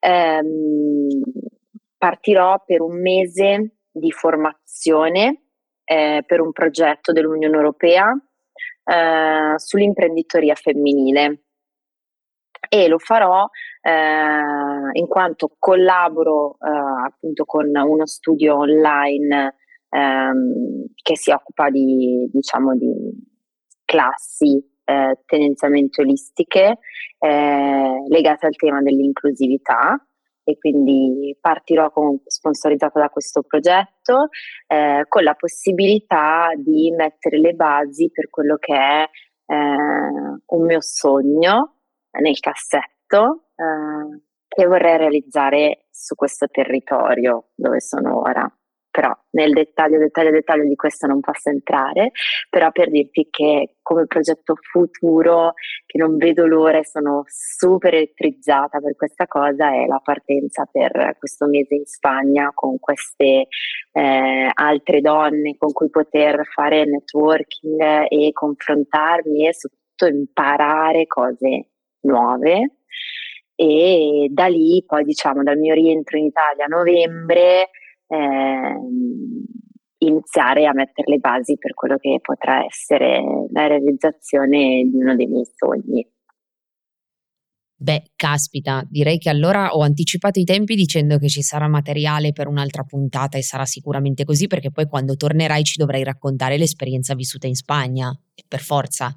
Eh, 0.00 0.42
partirò 1.98 2.62
per 2.64 2.80
un 2.80 3.00
mese 3.00 3.74
di 3.94 4.10
formazione 4.10 5.44
eh, 5.84 6.24
per 6.26 6.40
un 6.40 6.50
progetto 6.52 7.12
dell'Unione 7.12 7.54
Europea 7.54 8.12
eh, 8.84 9.54
sull'imprenditoria 9.56 10.54
femminile. 10.54 11.44
E 12.68 12.88
lo 12.88 12.98
farò 12.98 13.46
eh, 13.82 14.90
in 14.92 15.06
quanto 15.06 15.54
collaboro 15.58 16.56
eh, 16.58 17.06
appunto 17.06 17.44
con 17.44 17.66
uno 17.66 18.06
studio 18.06 18.56
online 18.56 19.54
ehm, 19.90 20.86
che 21.00 21.16
si 21.16 21.30
occupa 21.30 21.70
di, 21.70 22.28
diciamo, 22.32 22.74
di 22.74 22.92
classi 23.84 24.56
eh, 24.84 25.20
tendenzialmente 25.26 26.00
olistiche 26.00 26.78
eh, 27.18 28.04
legate 28.08 28.46
al 28.46 28.56
tema 28.56 28.80
dell'inclusività 28.80 30.02
e 30.44 30.58
quindi 30.58 31.36
partirò 31.40 31.90
con, 31.90 32.20
sponsorizzata 32.26 33.00
da 33.00 33.08
questo 33.08 33.42
progetto 33.42 34.28
eh, 34.66 35.04
con 35.08 35.22
la 35.22 35.34
possibilità 35.34 36.50
di 36.56 36.92
mettere 36.96 37.38
le 37.38 37.54
basi 37.54 38.10
per 38.12 38.28
quello 38.30 38.56
che 38.56 38.74
è 38.74 39.08
eh, 39.46 39.54
un 39.54 40.64
mio 40.64 40.80
sogno 40.80 41.78
nel 42.20 42.38
cassetto 42.38 43.46
eh, 43.56 44.22
che 44.46 44.66
vorrei 44.66 44.98
realizzare 44.98 45.86
su 45.90 46.14
questo 46.14 46.46
territorio 46.48 47.48
dove 47.54 47.80
sono 47.80 48.20
ora 48.20 48.48
però 48.94 49.12
nel 49.30 49.52
dettaglio, 49.52 49.98
dettaglio, 49.98 50.30
dettaglio 50.30 50.68
di 50.68 50.76
questo 50.76 51.08
non 51.08 51.18
posso 51.18 51.50
entrare, 51.50 52.12
però 52.48 52.70
per 52.70 52.90
dirti 52.90 53.26
che 53.28 53.78
come 53.82 54.06
progetto 54.06 54.54
futuro, 54.70 55.54
che 55.84 55.98
non 55.98 56.16
vedo 56.16 56.46
l'ora 56.46 56.78
e 56.78 56.86
sono 56.86 57.24
super 57.26 57.92
elettrizzata 57.92 58.78
per 58.78 58.94
questa 58.94 59.26
cosa, 59.26 59.72
è 59.74 59.86
la 59.86 60.00
partenza 60.00 60.68
per 60.70 61.16
questo 61.18 61.46
mese 61.46 61.74
in 61.74 61.86
Spagna 61.86 62.52
con 62.54 62.78
queste 62.78 63.48
eh, 63.90 64.50
altre 64.54 65.00
donne 65.00 65.56
con 65.58 65.72
cui 65.72 65.90
poter 65.90 66.46
fare 66.46 66.84
networking 66.84 68.06
e 68.08 68.30
confrontarmi 68.32 69.48
e 69.48 69.54
soprattutto 69.54 70.06
imparare 70.06 71.08
cose 71.08 71.70
nuove. 72.02 72.76
E 73.56 74.28
da 74.30 74.46
lì, 74.46 74.84
poi 74.86 75.02
diciamo, 75.02 75.42
dal 75.42 75.58
mio 75.58 75.74
rientro 75.74 76.16
in 76.16 76.26
Italia 76.26 76.66
a 76.66 76.68
novembre, 76.68 77.70
eh, 78.14 80.06
iniziare 80.06 80.66
a 80.66 80.72
mettere 80.72 81.10
le 81.10 81.18
basi 81.18 81.56
per 81.58 81.74
quello 81.74 81.96
che 81.96 82.18
potrà 82.20 82.64
essere 82.64 83.22
la 83.50 83.66
realizzazione 83.66 84.88
di 84.90 84.96
uno 84.96 85.16
dei 85.16 85.26
miei 85.26 85.46
sogni. 85.54 86.06
Beh, 87.76 88.12
caspita, 88.16 88.86
direi 88.88 89.18
che 89.18 89.28
allora 89.28 89.70
ho 89.74 89.82
anticipato 89.82 90.38
i 90.38 90.44
tempi 90.44 90.74
dicendo 90.74 91.18
che 91.18 91.28
ci 91.28 91.42
sarà 91.42 91.68
materiale 91.68 92.32
per 92.32 92.46
un'altra 92.46 92.84
puntata 92.84 93.36
e 93.36 93.42
sarà 93.42 93.66
sicuramente 93.66 94.24
così 94.24 94.46
perché 94.46 94.70
poi 94.70 94.86
quando 94.86 95.16
tornerai 95.16 95.64
ci 95.64 95.78
dovrai 95.78 96.02
raccontare 96.04 96.56
l'esperienza 96.56 97.14
vissuta 97.14 97.46
in 97.46 97.56
Spagna, 97.56 98.16
per 98.48 98.60
forza 98.60 99.14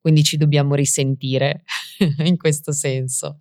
quindi 0.00 0.22
ci 0.22 0.36
dobbiamo 0.36 0.74
risentire 0.74 1.62
in 2.24 2.36
questo 2.36 2.72
senso. 2.72 3.40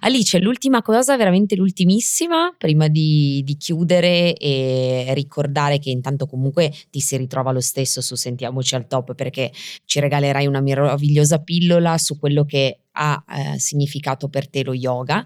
Alice, 0.00 0.38
l'ultima 0.38 0.82
cosa, 0.82 1.16
veramente 1.16 1.56
l'ultimissima, 1.56 2.54
prima 2.56 2.88
di, 2.88 3.42
di, 3.44 3.56
chiudere 3.56 4.34
e 4.34 5.12
ricordare 5.14 5.78
che 5.78 5.90
intanto 5.90 6.26
comunque 6.26 6.72
ti 6.90 7.00
si 7.00 7.16
ritrova 7.16 7.52
lo 7.52 7.60
stesso 7.60 8.00
su 8.00 8.14
Sentiamoci 8.14 8.74
al 8.74 8.86
top 8.86 9.14
perché 9.14 9.52
ci 9.84 10.00
regalerai 10.00 10.46
una 10.46 10.60
meravigliosa 10.60 11.38
pillola 11.38 11.98
su 11.98 12.18
quello 12.18 12.44
che 12.44 12.80
ha 12.98 13.24
eh, 13.28 13.58
significato 13.58 14.28
per 14.28 14.48
te 14.48 14.64
lo 14.64 14.74
yoga. 14.74 15.24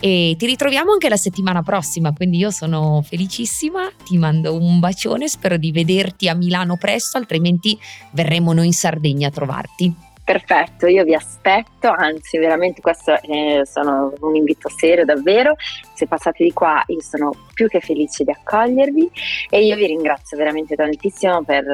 e 0.00 0.34
ti 0.38 0.46
ritroviamo 0.46 0.92
anche 0.92 1.08
la 1.08 1.16
settimana 1.16 1.62
prossima, 1.62 2.12
quindi 2.12 2.38
io 2.38 2.50
sono 2.50 3.02
felicissima, 3.06 3.90
ti 4.04 4.16
mando 4.16 4.56
un 4.56 4.80
bacione, 4.80 5.28
spero 5.28 5.56
di 5.56 5.70
vederti 5.70 6.28
a 6.28 6.34
Milano 6.34 6.76
presto, 6.76 7.18
altrimenti 7.18 7.78
verremo 8.12 8.52
noi 8.52 8.66
in 8.66 8.72
Sardegna 8.72 9.28
a 9.28 9.30
trovarti. 9.30 10.05
Perfetto, 10.26 10.88
io 10.88 11.04
vi 11.04 11.14
aspetto, 11.14 11.88
anzi 11.88 12.36
veramente 12.38 12.80
questo 12.80 13.12
è 13.12 13.60
sono 13.64 14.12
un 14.18 14.34
invito 14.34 14.68
serio 14.68 15.04
davvero, 15.04 15.54
se 15.94 16.08
passate 16.08 16.42
di 16.42 16.52
qua 16.52 16.82
io 16.88 17.00
sono 17.00 17.30
più 17.54 17.68
che 17.68 17.78
felice 17.78 18.24
di 18.24 18.32
accogliervi 18.32 19.08
e 19.48 19.64
io 19.64 19.76
vi 19.76 19.86
ringrazio 19.86 20.36
veramente 20.36 20.74
tantissimo 20.74 21.44
per, 21.44 21.64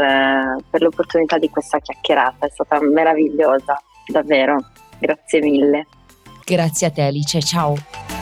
per 0.68 0.82
l'opportunità 0.82 1.38
di 1.38 1.48
questa 1.48 1.78
chiacchierata, 1.78 2.44
è 2.44 2.50
stata 2.50 2.78
meravigliosa, 2.82 3.82
davvero, 4.06 4.58
grazie 4.98 5.40
mille. 5.40 5.86
Grazie 6.44 6.88
a 6.88 6.90
te 6.90 7.02
Alice, 7.04 7.40
ciao. 7.40 8.21